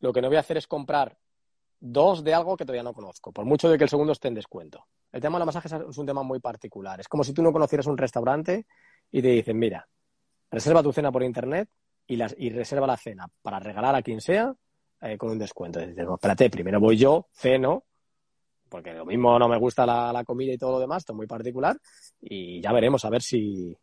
[0.00, 1.14] lo que no voy a hacer es comprar
[1.78, 4.34] dos de algo que todavía no conozco, por mucho de que el segundo esté en
[4.34, 4.86] descuento.
[5.12, 6.98] El tema de los masajes es un tema muy particular.
[7.00, 8.64] Es como si tú no conocieras un restaurante
[9.12, 9.86] y te dicen, mira,
[10.50, 11.68] reserva tu cena por internet
[12.06, 14.54] y, las, y reserva la cena para regalar a quien sea
[15.02, 15.80] eh, con un descuento.
[15.80, 17.84] Y espérate, primero voy yo, ceno,
[18.70, 21.26] porque lo mismo no me gusta la, comida y todo lo demás, esto es muy
[21.26, 21.76] particular,
[22.22, 23.76] y ya veremos a ver si,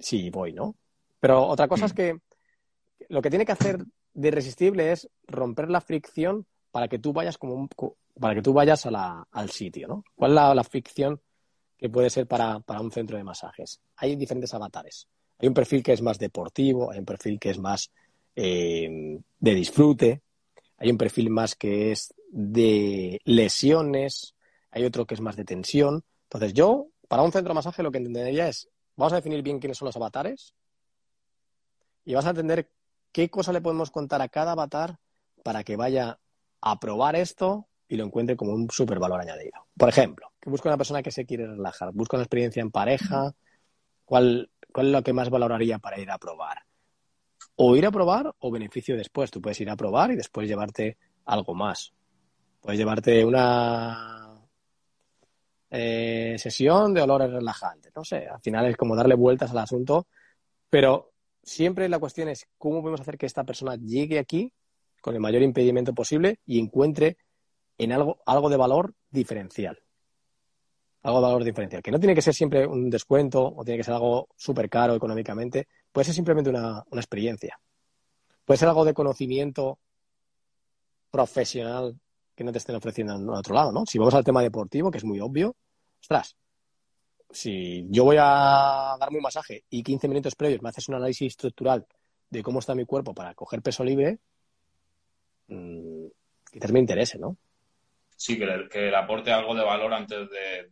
[0.00, 0.76] si voy, ¿no?
[1.20, 1.96] Pero otra cosa es mm.
[1.96, 2.18] que
[3.08, 7.38] lo que tiene que hacer de irresistible es romper la fricción para que tú vayas
[7.38, 7.68] como un,
[8.18, 10.04] para que tú vayas a la, al sitio, ¿no?
[10.14, 11.20] ¿Cuál es la, ficción
[11.82, 13.80] que puede ser para, un centro de masajes.
[13.96, 15.08] Hay diferentes avatares.
[15.38, 17.90] Hay un perfil que es más deportivo, hay un perfil que es más
[18.36, 20.22] eh, de disfrute,
[20.76, 24.36] hay un perfil más que es de lesiones,
[24.70, 26.04] hay otro que es más de tensión.
[26.24, 29.58] Entonces yo, para un centro de masaje, lo que entendería es, vamos a definir bien
[29.58, 30.54] quiénes son los avatares
[32.04, 32.70] y vas a entender
[33.12, 34.98] qué cosa le podemos contar a cada avatar
[35.42, 36.18] para que vaya
[36.60, 39.66] a probar esto y lo encuentre como un super valor añadido.
[39.76, 43.34] Por ejemplo, que busca una persona que se quiere relajar, busca una experiencia en pareja,
[44.04, 46.58] ¿cuál, ¿cuál es lo que más valoraría para ir a probar?
[47.56, 49.30] O ir a probar o beneficio después.
[49.30, 51.92] Tú puedes ir a probar y después llevarte algo más.
[52.60, 54.21] Puedes llevarte una
[55.74, 57.92] eh, sesión de olores relajantes.
[57.96, 60.06] No sé, al final es como darle vueltas al asunto,
[60.68, 64.52] pero siempre la cuestión es cómo podemos hacer que esta persona llegue aquí
[65.00, 67.16] con el mayor impedimento posible y encuentre
[67.78, 69.78] en algo, algo de valor diferencial.
[71.04, 71.82] Algo de valor diferencial.
[71.82, 74.94] Que no tiene que ser siempre un descuento o tiene que ser algo súper caro
[74.94, 75.68] económicamente.
[75.90, 77.58] Puede ser simplemente una, una experiencia.
[78.44, 79.78] Puede ser algo de conocimiento
[81.10, 81.98] profesional
[82.34, 83.86] que no te estén ofreciendo en otro lado, ¿no?
[83.86, 85.56] Si vamos al tema deportivo, que es muy obvio,
[86.02, 86.36] ostras,
[87.30, 91.28] si yo voy a darme un masaje y 15 minutos previos me haces un análisis
[91.28, 91.86] estructural
[92.28, 94.18] de cómo está mi cuerpo para coger peso libre,
[95.48, 96.06] mmm,
[96.50, 97.36] quizás me interese, ¿no?
[98.16, 100.68] Sí, que le, aporte algo de valor antes de,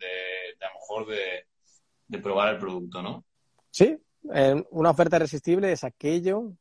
[0.61, 3.25] a lo mejor de, probar el producto, ¿no?
[3.71, 3.97] Sí,
[4.71, 6.53] una oferta irresistible es aquello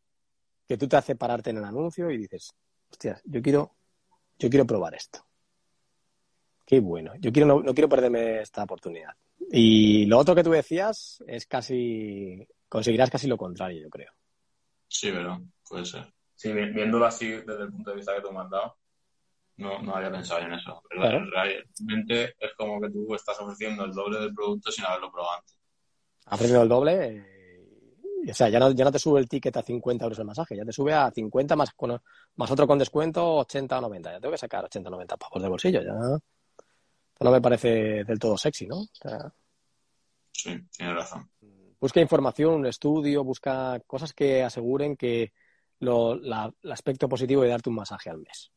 [0.68, 2.52] que tú te hace pararte en el anuncio y dices,
[2.90, 3.76] hostia, yo quiero,
[4.38, 5.29] yo quiero probar esto.
[6.70, 9.16] Qué bueno, yo quiero, no quiero perderme esta oportunidad.
[9.50, 14.12] Y lo otro que tú decías es casi, conseguirás casi lo contrario, yo creo.
[14.88, 16.14] Sí, pero puede ser.
[16.36, 18.78] Sí, viéndolo así desde el punto de vista que tú me has dado,
[19.58, 20.84] no, no había pensado en eso.
[20.92, 25.58] Realmente es como que tú estás ofreciendo el doble del producto sin haberlo probado antes.
[26.28, 29.58] Ha ofrecido el doble, eh, o sea, ya no, ya no te sube el ticket
[29.58, 31.70] a 50 euros el masaje, ya te sube a 50 más,
[32.36, 34.12] más otro con descuento, 80 o 90.
[34.12, 35.94] Ya tengo que sacar 80 o 90 pavos de bolsillo, ya
[37.20, 38.86] no me parece del todo sexy, ¿no?
[40.32, 41.30] sí, tiene razón.
[41.80, 45.34] Busca información, un estudio, busca cosas que aseguren que
[45.80, 48.52] lo, el aspecto positivo de darte un masaje al mes.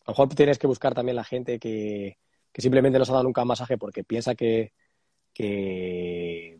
[0.00, 2.18] A lo mejor tienes que buscar también la gente que,
[2.56, 4.72] simplemente no se ha dado nunca un masaje porque piensa que,
[5.32, 6.58] que,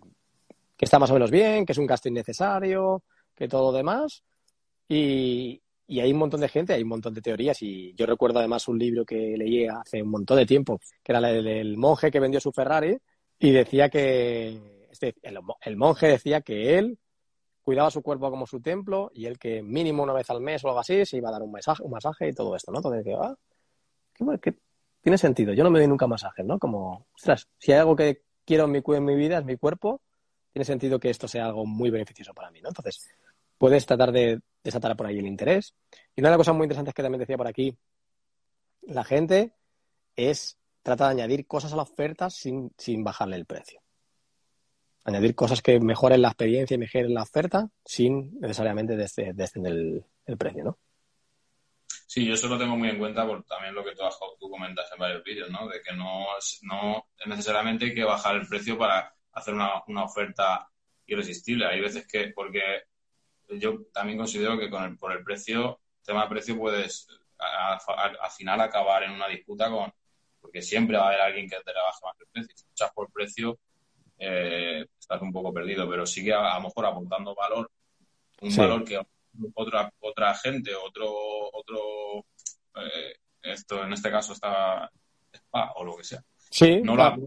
[0.76, 3.02] que, está más o menos bien, que es un gasto innecesario,
[3.34, 4.24] que todo lo demás.
[4.88, 8.38] Y, y hay un montón de gente, hay un montón de teorías y yo recuerdo
[8.38, 12.10] además un libro que leí hace un montón de tiempo, que era el del monje
[12.10, 12.96] que vendió su Ferrari
[13.38, 14.88] y decía que
[15.22, 16.98] el, monje decía que él
[17.62, 20.68] cuidaba su cuerpo como su templo y él que mínimo una vez al mes o
[20.68, 22.78] algo así se iba a dar un masaje, un masaje y todo esto, ¿no?
[22.78, 23.36] Entonces digo, ah,
[24.40, 24.54] qué,
[25.02, 25.52] tiene sentido.
[25.52, 26.58] Yo no me doy nunca masajes, ¿no?
[26.58, 30.00] Como, ostras, si hay algo que quiero en mi, en mi vida, es mi cuerpo,
[30.52, 32.68] tiene sentido que esto sea algo muy beneficioso para mí, ¿no?
[32.68, 33.08] Entonces,
[33.64, 35.74] puedes tratar de desatar por ahí el interés.
[36.14, 37.74] Y una de las cosas muy interesantes que también decía por aquí
[38.82, 39.54] la gente
[40.16, 43.80] es tratar de añadir cosas a la oferta sin, bajarle el precio.
[45.04, 50.36] Añadir cosas que mejoren la experiencia y mejoren la oferta sin necesariamente descender el, el,
[50.36, 50.78] precio, ¿no?
[52.06, 54.98] Sí, yo eso lo tengo muy en cuenta por también lo que tú, comentas en
[54.98, 55.66] varios vídeos, ¿no?
[55.68, 56.26] De que no,
[56.64, 60.68] no necesariamente hay que bajar el precio para hacer una, una oferta
[61.06, 61.64] irresistible.
[61.64, 62.60] Hay veces que, porque
[63.48, 68.60] yo también considero que con el, por el precio, tema de precio, puedes al final
[68.60, 69.92] acabar en una disputa con,
[70.40, 72.56] porque siempre va a haber alguien que te rebaje más el precio.
[72.56, 73.58] Si luchas por precio,
[74.18, 77.70] eh, estás un poco perdido, pero sí que a, lo mejor aportando valor,
[78.40, 79.00] un valor que
[79.54, 81.10] otra otra gente, otro
[81.52, 82.26] otro
[82.76, 84.90] eh, esto en este caso está
[85.32, 86.22] spa o lo que sea.
[86.50, 87.18] Sí, no la,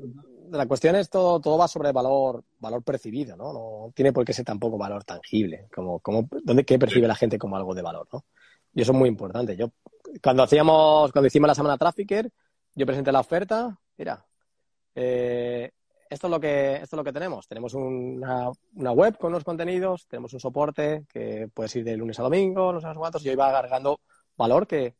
[0.51, 3.53] la cuestión es todo, todo va sobre valor, valor percibido, ¿no?
[3.53, 7.37] No tiene por qué ser tampoco valor tangible, como, como ¿dónde, qué percibe la gente
[7.37, 8.25] como algo de valor, ¿no?
[8.73, 9.55] Y eso es muy importante.
[9.55, 9.71] Yo,
[10.21, 12.31] cuando hacíamos, cuando hicimos la semana Trafficker,
[12.75, 14.23] yo presenté la oferta, mira,
[14.93, 15.71] eh,
[16.09, 17.47] esto es lo que, esto es lo que tenemos.
[17.47, 22.19] Tenemos una, una, web con unos contenidos, tenemos un soporte que puedes ir de lunes
[22.19, 23.99] a domingo, no sé cuántos, yo iba agregando
[24.37, 24.95] valor que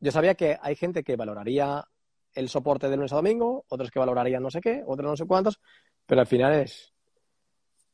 [0.00, 1.86] yo sabía que hay gente que valoraría
[2.34, 5.26] el soporte de lunes a domingo, otros que valorarían no sé qué, otros no sé
[5.26, 5.58] cuántos,
[6.06, 6.92] pero al final es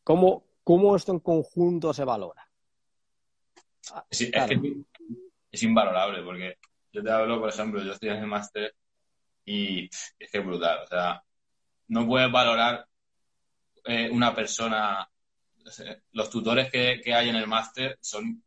[0.04, 2.48] cómo, cómo esto en conjunto se valora.
[3.92, 4.30] Ah, es,
[5.50, 6.58] es, invalorable, porque
[6.92, 8.74] yo te hablo, por ejemplo, yo estoy en el máster
[9.44, 10.80] y es que es brutal.
[10.84, 11.22] O sea,
[11.88, 12.86] no puedes valorar
[13.84, 15.08] eh, una persona.
[16.12, 18.42] Los tutores que, que hay en el máster son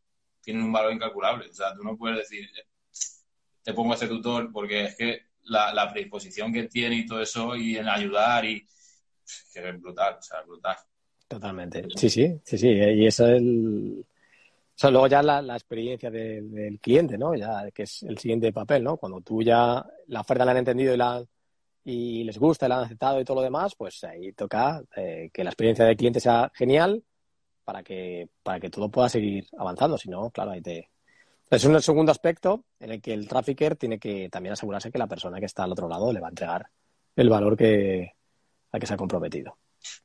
[0.46, 1.50] tienen un valor incalculable.
[1.50, 2.48] O sea, tú no puedes decir,
[3.64, 7.76] te pongo ese tutor porque es que la, predisposición que tiene y todo eso y
[7.76, 8.64] en ayudar y
[9.52, 10.76] que es brutal, o sea, brutal.
[11.28, 11.84] Totalmente.
[11.96, 12.68] Sí, sí, sí, sí.
[12.68, 14.04] Y eso es el...
[14.04, 17.34] O sea, luego ya la, la experiencia de- del cliente, ¿no?
[17.34, 18.96] Ya que es el siguiente papel, ¿no?
[18.98, 21.24] Cuando tú ya la oferta la han entendido y, la,
[21.84, 25.30] y les gusta y la han aceptado y todo lo demás, pues ahí toca eh,
[25.32, 27.02] que la experiencia del cliente sea genial
[27.64, 29.96] para que, para que todo pueda seguir avanzando.
[29.96, 30.90] Si no, claro, ahí te...
[31.48, 35.06] Es un segundo aspecto en el que el trafficker tiene que también asegurarse que la
[35.06, 36.66] persona que está al otro lado le va a entregar
[37.16, 38.12] el valor que,
[38.78, 39.56] que se ha comprometido.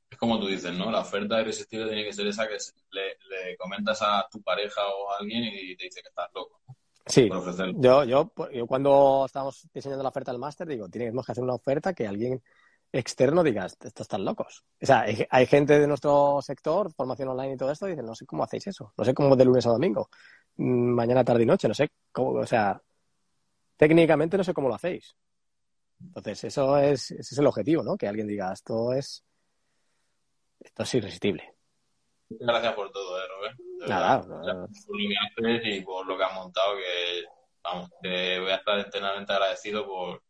[0.10, 0.92] Es como tú dices, ¿no?
[0.92, 2.58] La oferta irresistible tiene que ser esa que
[2.92, 6.62] le, le comentas a tu pareja o a alguien y te dice que estás loco
[7.06, 7.30] Sí.
[7.76, 11.56] Yo, yo, yo cuando estábamos diseñando la oferta del máster, digo, tenemos que hacer una
[11.56, 12.42] oferta que alguien
[12.92, 14.64] externo diga, estos están locos.
[14.82, 18.16] O sea, hay, hay gente de nuestro sector, formación online y todo esto, dice, no
[18.16, 20.10] sé cómo hacéis eso, no sé cómo de lunes a domingo,
[20.58, 22.82] mm, mañana, tarde y noche, no sé cómo, o sea,
[23.78, 25.16] técnicamente no sé cómo lo hacéis.
[26.08, 27.98] Entonces, eso es, ese es el objetivo, ¿no?
[27.98, 29.24] Que alguien diga, esto es,
[30.60, 31.56] esto es irresistible.
[32.30, 33.58] Muchas gracias por todo, ¿eh, Robert?
[33.58, 34.22] De Nada.
[34.22, 35.16] Por lo que
[35.58, 37.24] haces y por lo que has montado, que,
[37.64, 40.22] vamos, te voy a estar eternamente agradecido por,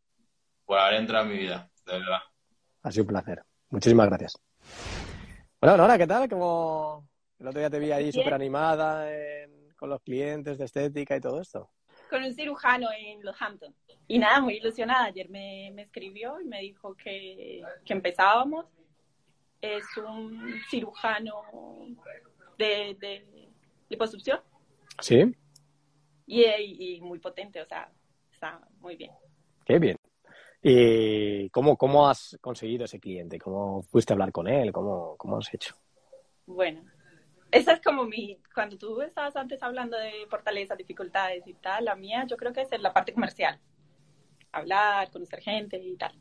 [0.64, 2.18] por haber entrado en mi vida, de verdad.
[2.82, 3.42] Ha sido un placer.
[3.70, 4.36] Muchísimas gracias.
[5.60, 6.28] Bueno, Nora, ¿qué tal?
[6.28, 7.08] Como
[7.38, 11.20] el otro día te vi ahí súper animada en- con los clientes de estética y
[11.20, 11.70] todo esto.
[12.12, 13.74] Con un cirujano en Los Hamptons.
[14.06, 15.06] Y nada, muy ilusionada.
[15.06, 18.66] Ayer me, me escribió y me dijo que, que empezábamos.
[19.62, 21.42] Es un cirujano
[22.58, 23.48] de, de
[23.88, 24.40] liposucción
[25.00, 25.34] ¿Sí?
[26.26, 27.90] y, y muy potente, o sea,
[28.30, 29.12] está muy bien.
[29.64, 29.96] Qué bien.
[30.62, 33.38] ¿Y cómo, cómo has conseguido ese cliente?
[33.38, 34.72] ¿Cómo fuiste a hablar con él?
[34.72, 35.74] ¿Cómo, cómo has hecho?
[36.44, 36.82] Bueno,
[37.52, 41.94] esa es como mi, cuando tú estabas antes hablando de fortalezas, dificultades y tal, la
[41.94, 43.60] mía yo creo que es en la parte comercial.
[44.52, 46.18] Hablar, conocer gente y tal.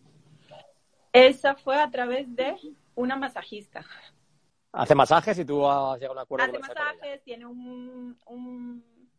[1.13, 2.57] Esa fue a través de
[2.95, 3.85] una masajista.
[4.73, 6.95] Hace masajes y tú has llegado a un acuerdo Hace comercial con ella.
[6.97, 9.09] masajes, tiene un, un,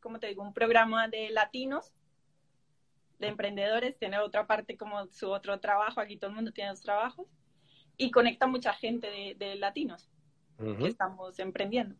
[0.00, 0.42] ¿cómo te digo?
[0.42, 1.94] Un programa de latinos,
[3.18, 6.82] de emprendedores, tiene otra parte como su otro trabajo, aquí todo el mundo tiene dos
[6.82, 7.26] trabajos,
[7.96, 10.10] y conecta mucha gente de, de latinos
[10.58, 10.86] que Ujú.
[10.86, 11.94] estamos emprendiendo.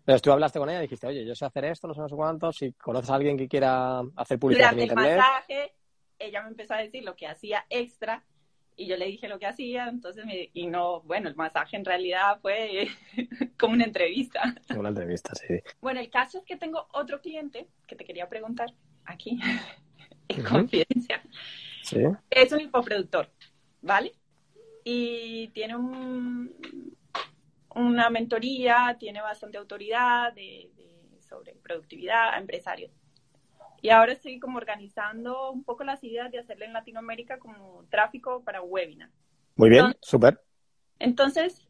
[0.00, 2.08] Entonces tú hablaste con ella y dijiste, oye, yo sé hacer esto, no sé, no
[2.08, 5.18] sé cuánto, si conoces a alguien que quiera hacer publicidad Durante en el internet.
[5.18, 5.74] masaje,
[6.18, 8.24] ella me empezó a decir lo que hacía extra,
[8.76, 11.84] y yo le dije lo que hacía, entonces, me, y no, bueno, el masaje en
[11.84, 12.88] realidad fue
[13.58, 14.54] como una entrevista.
[14.74, 15.60] Una entrevista, sí.
[15.82, 18.72] Bueno, el caso es que tengo otro cliente que te quería preguntar
[19.04, 19.38] aquí,
[20.28, 20.48] en Ujú.
[20.48, 21.22] confidencia.
[21.82, 22.02] Sí.
[22.30, 23.30] Es un infoproductor,
[23.82, 24.12] ¿vale?
[24.82, 26.96] Y tiene un,
[27.74, 32.92] una mentoría, tiene bastante autoridad de, de- sobre productividad a empresarios.
[33.82, 38.42] Y ahora estoy como organizando un poco las ideas de hacerle en Latinoamérica como tráfico
[38.44, 39.10] para webinar.
[39.56, 40.40] Muy bien, súper.
[40.98, 41.66] Entonces,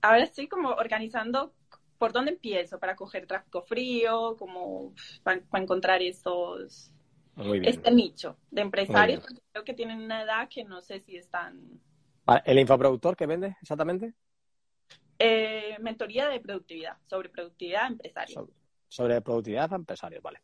[0.00, 1.52] ahora estoy como organizando
[1.98, 6.90] por dónde empiezo para coger tráfico frío, como para, encontrar estos,
[7.36, 7.74] Muy bien.
[7.74, 11.80] este nicho de empresarios, porque creo que tienen una edad que no sé si están...
[12.24, 14.14] Vale, ¿El infoproductor que vende exactamente?
[15.24, 18.42] Eh, mentoría de productividad, sobre productividad empresaria.
[18.88, 20.40] Sobre, productividad a empresarios, vale.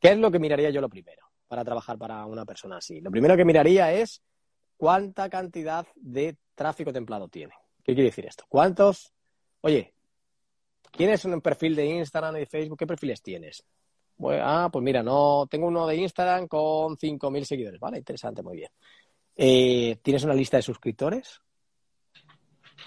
[0.00, 3.00] ¿Qué es lo que miraría yo lo primero para trabajar para una persona así?
[3.00, 4.20] Lo primero que miraría es
[4.76, 7.54] cuánta cantidad de tráfico templado tiene.
[7.84, 8.42] ¿Qué quiere decir esto?
[8.48, 9.12] ¿Cuántos?
[9.60, 9.94] Oye,
[10.90, 12.78] ¿tienes un perfil de Instagram y de Facebook?
[12.78, 13.62] ¿Qué perfiles tienes?
[14.16, 17.78] Bueno, ah, pues mira, no tengo uno de Instagram con 5.000 seguidores.
[17.78, 18.70] Vale, interesante, muy bien.
[19.36, 21.40] Eh, ¿Tienes una lista de suscriptores?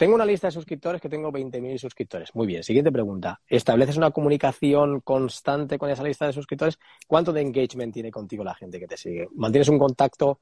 [0.01, 2.33] Tengo una lista de suscriptores que tengo 20.000 suscriptores.
[2.33, 2.63] Muy bien.
[2.63, 3.39] Siguiente pregunta.
[3.47, 6.79] ¿Estableces una comunicación constante con esa lista de suscriptores?
[7.05, 9.27] ¿Cuánto de engagement tiene contigo la gente que te sigue?
[9.35, 10.39] ¿Mantienes un contacto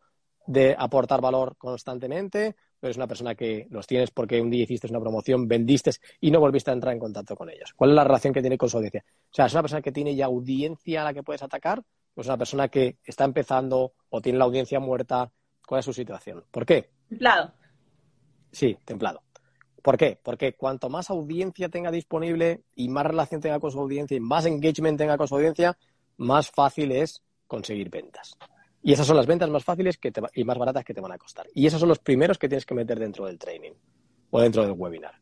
[0.48, 2.56] de aportar valor constantemente?
[2.82, 5.92] ¿O eres una persona que los tienes porque un día hiciste una promoción, vendiste
[6.22, 7.74] y no volviste a entrar en contacto con ellos?
[7.76, 9.04] ¿Cuál es la relación que tiene con su audiencia?
[9.06, 11.84] O sea, ¿es una persona que tiene ya audiencia a la que puedes atacar?
[12.16, 15.30] ¿O es una persona que está empezando o tiene la audiencia muerta?
[15.68, 16.46] ¿Cuál es su situación?
[16.50, 16.92] ¿Por qué?
[17.10, 17.52] Templado.
[18.54, 19.22] Sí, templado.
[19.82, 20.20] ¿Por qué?
[20.22, 24.46] Porque cuanto más audiencia tenga disponible y más relación tenga con su audiencia y más
[24.46, 25.78] engagement tenga con su audiencia,
[26.18, 28.38] más fácil es conseguir ventas.
[28.82, 30.00] Y esas son las ventas más fáciles
[30.34, 31.48] y más baratas que te van a costar.
[31.54, 33.74] Y esos son los primeros que tienes que meter dentro del training
[34.30, 35.16] o dentro del webinar.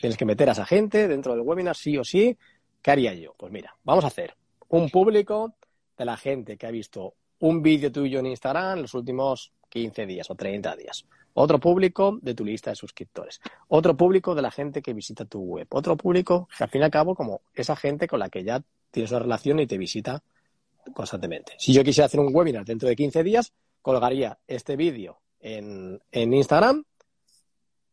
[0.00, 2.36] Tienes que meter a esa gente dentro del webinar sí o sí.
[2.82, 3.34] ¿Qué haría yo?
[3.36, 4.36] Pues mira, vamos a hacer
[4.68, 5.54] un público
[5.96, 10.06] de la gente que ha visto un vídeo tuyo en Instagram en los últimos 15
[10.06, 11.06] días o 30 días.
[11.34, 13.40] Otro público de tu lista de suscriptores.
[13.68, 15.66] Otro público de la gente que visita tu web.
[15.70, 18.62] Otro público que al fin y al cabo como esa gente con la que ya
[18.90, 20.22] tienes una relación y te visita
[20.94, 21.54] constantemente.
[21.58, 26.34] Si yo quisiera hacer un webinar dentro de 15 días, colgaría este vídeo en, en
[26.34, 26.84] Instagram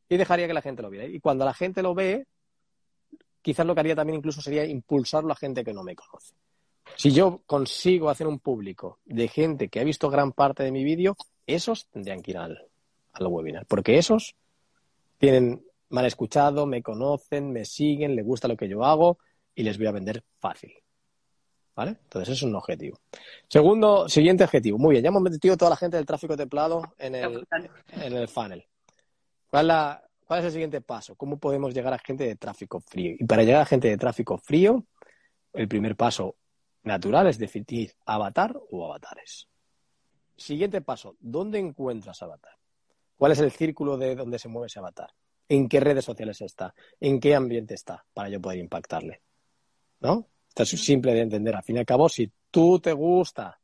[0.07, 1.07] y dejaría que la gente lo viera.
[1.07, 2.27] Y cuando la gente lo ve,
[3.41, 6.35] quizás lo que haría también incluso sería impulsarlo a gente que no me conoce.
[6.95, 10.83] Si yo consigo hacer un público de gente que ha visto gran parte de mi
[10.83, 11.15] vídeo,
[11.47, 12.70] esos tendrían que ir al,
[13.13, 14.35] al webinar, porque esos
[15.17, 19.19] tienen, han escuchado, me conocen, me siguen, les gusta lo que yo hago
[19.53, 20.73] y les voy a vender fácil.
[21.75, 21.91] ¿Vale?
[22.03, 22.99] Entonces, es un objetivo.
[23.47, 24.77] Segundo, siguiente objetivo.
[24.77, 27.47] Muy bien, ya hemos metido toda la gente del tráfico templado en el,
[27.91, 28.65] en el funnel.
[29.49, 29.77] ¿Cuál es,
[30.25, 31.15] ¿Cuál es el siguiente paso?
[31.15, 33.15] ¿Cómo podemos llegar a gente de tráfico frío?
[33.17, 34.85] Y para llegar a gente de tráfico frío,
[35.53, 36.35] el primer paso
[36.83, 39.47] natural es definir avatar o avatares.
[40.35, 42.53] Siguiente paso, ¿dónde encuentras avatar?
[43.21, 45.11] ¿Cuál es el círculo de donde se mueve ese avatar?
[45.47, 46.73] ¿En qué redes sociales está?
[46.99, 49.21] ¿En qué ambiente está para yo poder impactarle?
[49.99, 50.25] ¿No?
[50.49, 51.55] Esto es simple de entender.
[51.55, 53.59] Al fin y al cabo, si tú te gusta,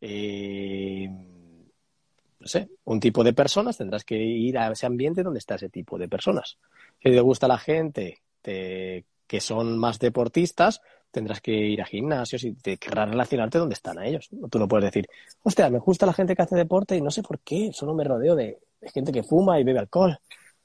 [0.00, 5.54] eh, no sé, un tipo de personas, tendrás que ir a ese ambiente donde está
[5.54, 6.58] ese tipo de personas.
[7.00, 10.80] Si te gusta la gente que son más deportistas,
[11.12, 14.28] tendrás que ir a gimnasios y te querrás relacionarte donde están a ellos.
[14.50, 15.06] Tú no puedes decir,
[15.44, 18.02] hostia, me gusta la gente que hace deporte y no sé por qué, solo me
[18.02, 18.58] rodeo de,
[18.88, 20.18] gente que fuma y bebe alcohol.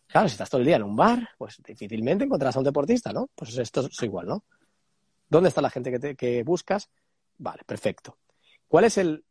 [0.07, 3.11] Claro, si estás todo el día en un bar, pues difícilmente encontrarás a un deportista,
[3.11, 3.29] ¿no?
[3.33, 4.43] Pues esto es igual, ¿no?
[5.27, 6.89] ¿Dónde está la gente que, te, buscas?
[7.39, 8.19] Vale, perfecto.
[8.67, 9.25] ¿Cuál es el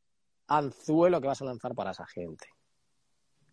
[0.48, 2.48] anzuelo que vas a lanzar para esa gente?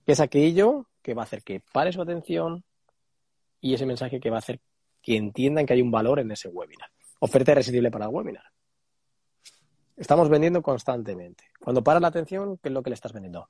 [0.05, 2.63] ¿Qué es aquello que va a hacer que pare su atención
[3.61, 4.59] y ese mensaje que va a hacer
[5.01, 6.89] que entiendan que hay un valor en ese webinar?
[7.19, 8.45] Oferta irresistible para el webinar.
[9.95, 11.43] Estamos vendiendo constantemente.
[11.59, 13.49] Cuando paras la atención, ¿qué es lo que le estás vendiendo?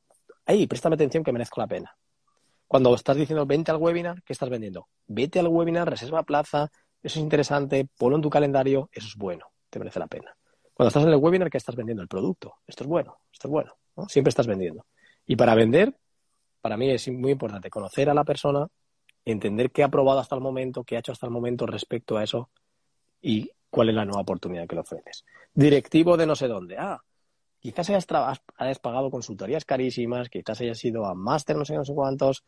[0.50, 1.96] Ahí, préstame atención que merezco la pena.
[2.68, 4.88] Cuando estás diciendo vente al webinar, ¿qué estás vendiendo?
[5.06, 6.72] Vete al webinar, reserva plaza,
[7.04, 10.36] eso es interesante, ponlo en tu calendario, eso es bueno, te merece la pena.
[10.74, 12.02] Cuando estás en el webinar, ¿qué estás vendiendo?
[12.02, 12.56] El producto.
[12.66, 13.74] Esto es bueno, esto es bueno.
[14.08, 14.88] Siempre estás vendiendo.
[15.28, 15.96] Y para vender,
[16.62, 18.66] para mí es muy importante conocer a la persona,
[19.26, 22.24] entender qué ha probado hasta el momento, qué ha hecho hasta el momento respecto a
[22.24, 22.50] eso
[23.22, 25.26] y cuál es la nueva oportunidad que le ofreces.
[25.54, 26.76] Directivo de no sé dónde.
[26.76, 27.00] Ah,
[27.60, 32.44] quizás hayas, pagado consultorías carísimas, quizás hayas ido a máster no sé no sé cuántos,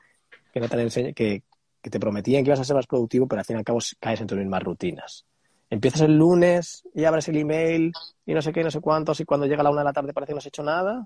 [0.53, 1.43] que, no te que,
[1.82, 4.22] te prometían que ibas a ser más productivo, pero al fin y al cabo caes
[4.22, 5.26] en tus mismas rutinas.
[5.70, 7.93] Empiezas el lunes y abres el email
[8.26, 10.14] y no sé qué, no sé cuántos, y cuando llega la una de la tarde
[10.14, 11.05] parece que no has hecho nada.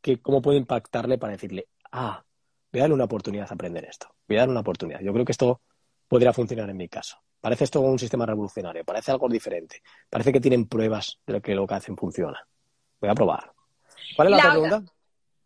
[0.00, 2.22] Que ¿Cómo puedo impactarle para decirle, ah,
[2.72, 4.08] voy a darle una oportunidad a aprender esto?
[4.28, 5.00] Voy a darle una oportunidad.
[5.00, 5.62] Yo creo que esto
[6.08, 7.16] podría funcionar en mi caso.
[7.40, 9.82] Parece esto un sistema revolucionario, parece algo diferente.
[10.10, 12.38] Parece que tienen pruebas de que lo que hacen funciona.
[13.00, 13.52] Voy a probar.
[14.14, 14.82] ¿Cuál es la, otra pregunta?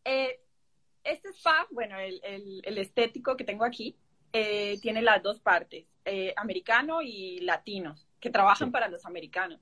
[0.05, 0.41] Eh,
[1.05, 3.97] este spa, bueno, el, estético que tengo aquí,
[4.33, 9.61] eh, tiene las dos partes, eh, americano y latinos, que trabajan para los americanos.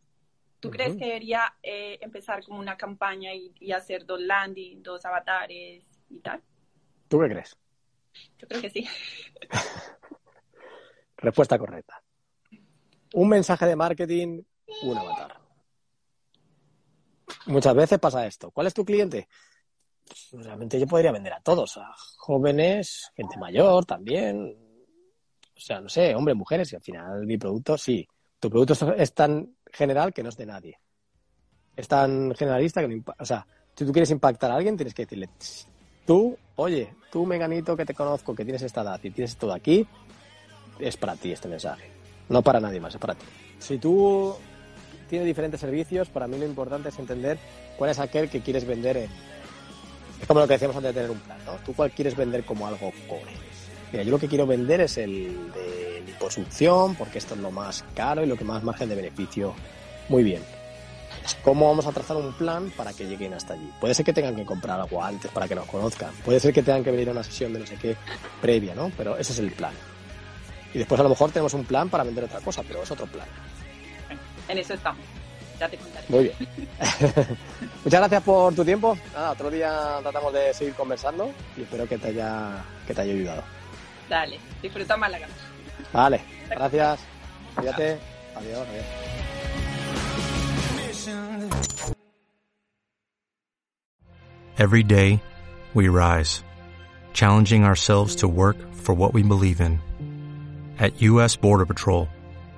[0.61, 5.85] ¿Tú crees que debería empezar como una campaña y, y, hacer dos landing, dos avatares
[6.11, 6.43] y tal?
[7.07, 7.57] ¿Tú qué crees?
[8.39, 8.89] Yo creo que sí.
[11.17, 12.03] Respuesta correcta.
[13.15, 14.43] Un mensaje de marketing,
[14.83, 15.38] un avatar.
[17.49, 18.51] Muchas veces pasa esto.
[18.51, 19.27] ¿Cuál es tu cliente?
[20.31, 24.57] Pues, realmente yo podría vender a todos, a jóvenes, gente mayor también.
[25.57, 28.07] O sea, no sé, hombres, mujeres, y al final mi producto sí.
[28.39, 30.79] Tu producto es tan general que no es de nadie.
[31.75, 35.03] Es tan generalista que no O sea, si tú quieres impactar a alguien, tienes que
[35.03, 35.31] decirle,
[36.07, 39.87] tú, oye, tú, Meganito, que te conozco, que tienes esta edad y tienes todo aquí,
[40.79, 41.91] es para ti este mensaje.
[42.29, 43.25] No para nadie más, es para ti.
[43.59, 44.37] Si tú
[45.09, 47.39] tienes diferentes servicios, para mí lo importante es entender
[47.77, 49.11] cuál es aquel que quieres vender en...
[50.21, 51.53] Es como lo que decíamos antes de tener un plan, ¿no?
[51.65, 53.33] Tú cuál quieres vender como algo core.
[53.93, 57.85] Mira, yo lo que quiero vender es el de liposucción, porque esto es lo más
[57.95, 59.55] caro y lo que más margen de beneficio.
[60.09, 60.43] Muy bien.
[61.43, 63.71] ¿Cómo vamos a trazar un plan para que lleguen hasta allí?
[63.81, 66.11] Puede ser que tengan que comprar algo antes para que nos conozcan.
[66.25, 67.97] Puede ser que tengan que venir a una sesión de no sé qué
[68.41, 68.91] previa, ¿no?
[68.97, 69.73] Pero ese es el plan.
[70.75, 73.07] Y después a lo mejor tenemos un plan para vender otra cosa, pero es otro
[73.07, 73.27] plan.
[74.49, 75.05] En eso estamos.
[75.61, 76.07] Ya te contaré.
[76.09, 76.37] Muy bien.
[77.85, 78.97] Muchas gracias por tu tiempo.
[79.13, 83.13] Nada, otro día tratamos de seguir conversando y espero que te haya, que te haya
[83.13, 83.43] ayudado.
[84.09, 85.27] Dale, disfruta Málaga.
[85.93, 87.01] Vale, gracias.
[87.55, 87.99] Cuídate.
[88.37, 88.85] Adiós, adiós.
[94.59, 95.23] Every day,
[95.73, 96.43] we rise,
[97.13, 99.81] challenging ourselves to work for what we believe in.
[100.79, 101.37] At U.S.
[101.37, 102.09] Border Patrol,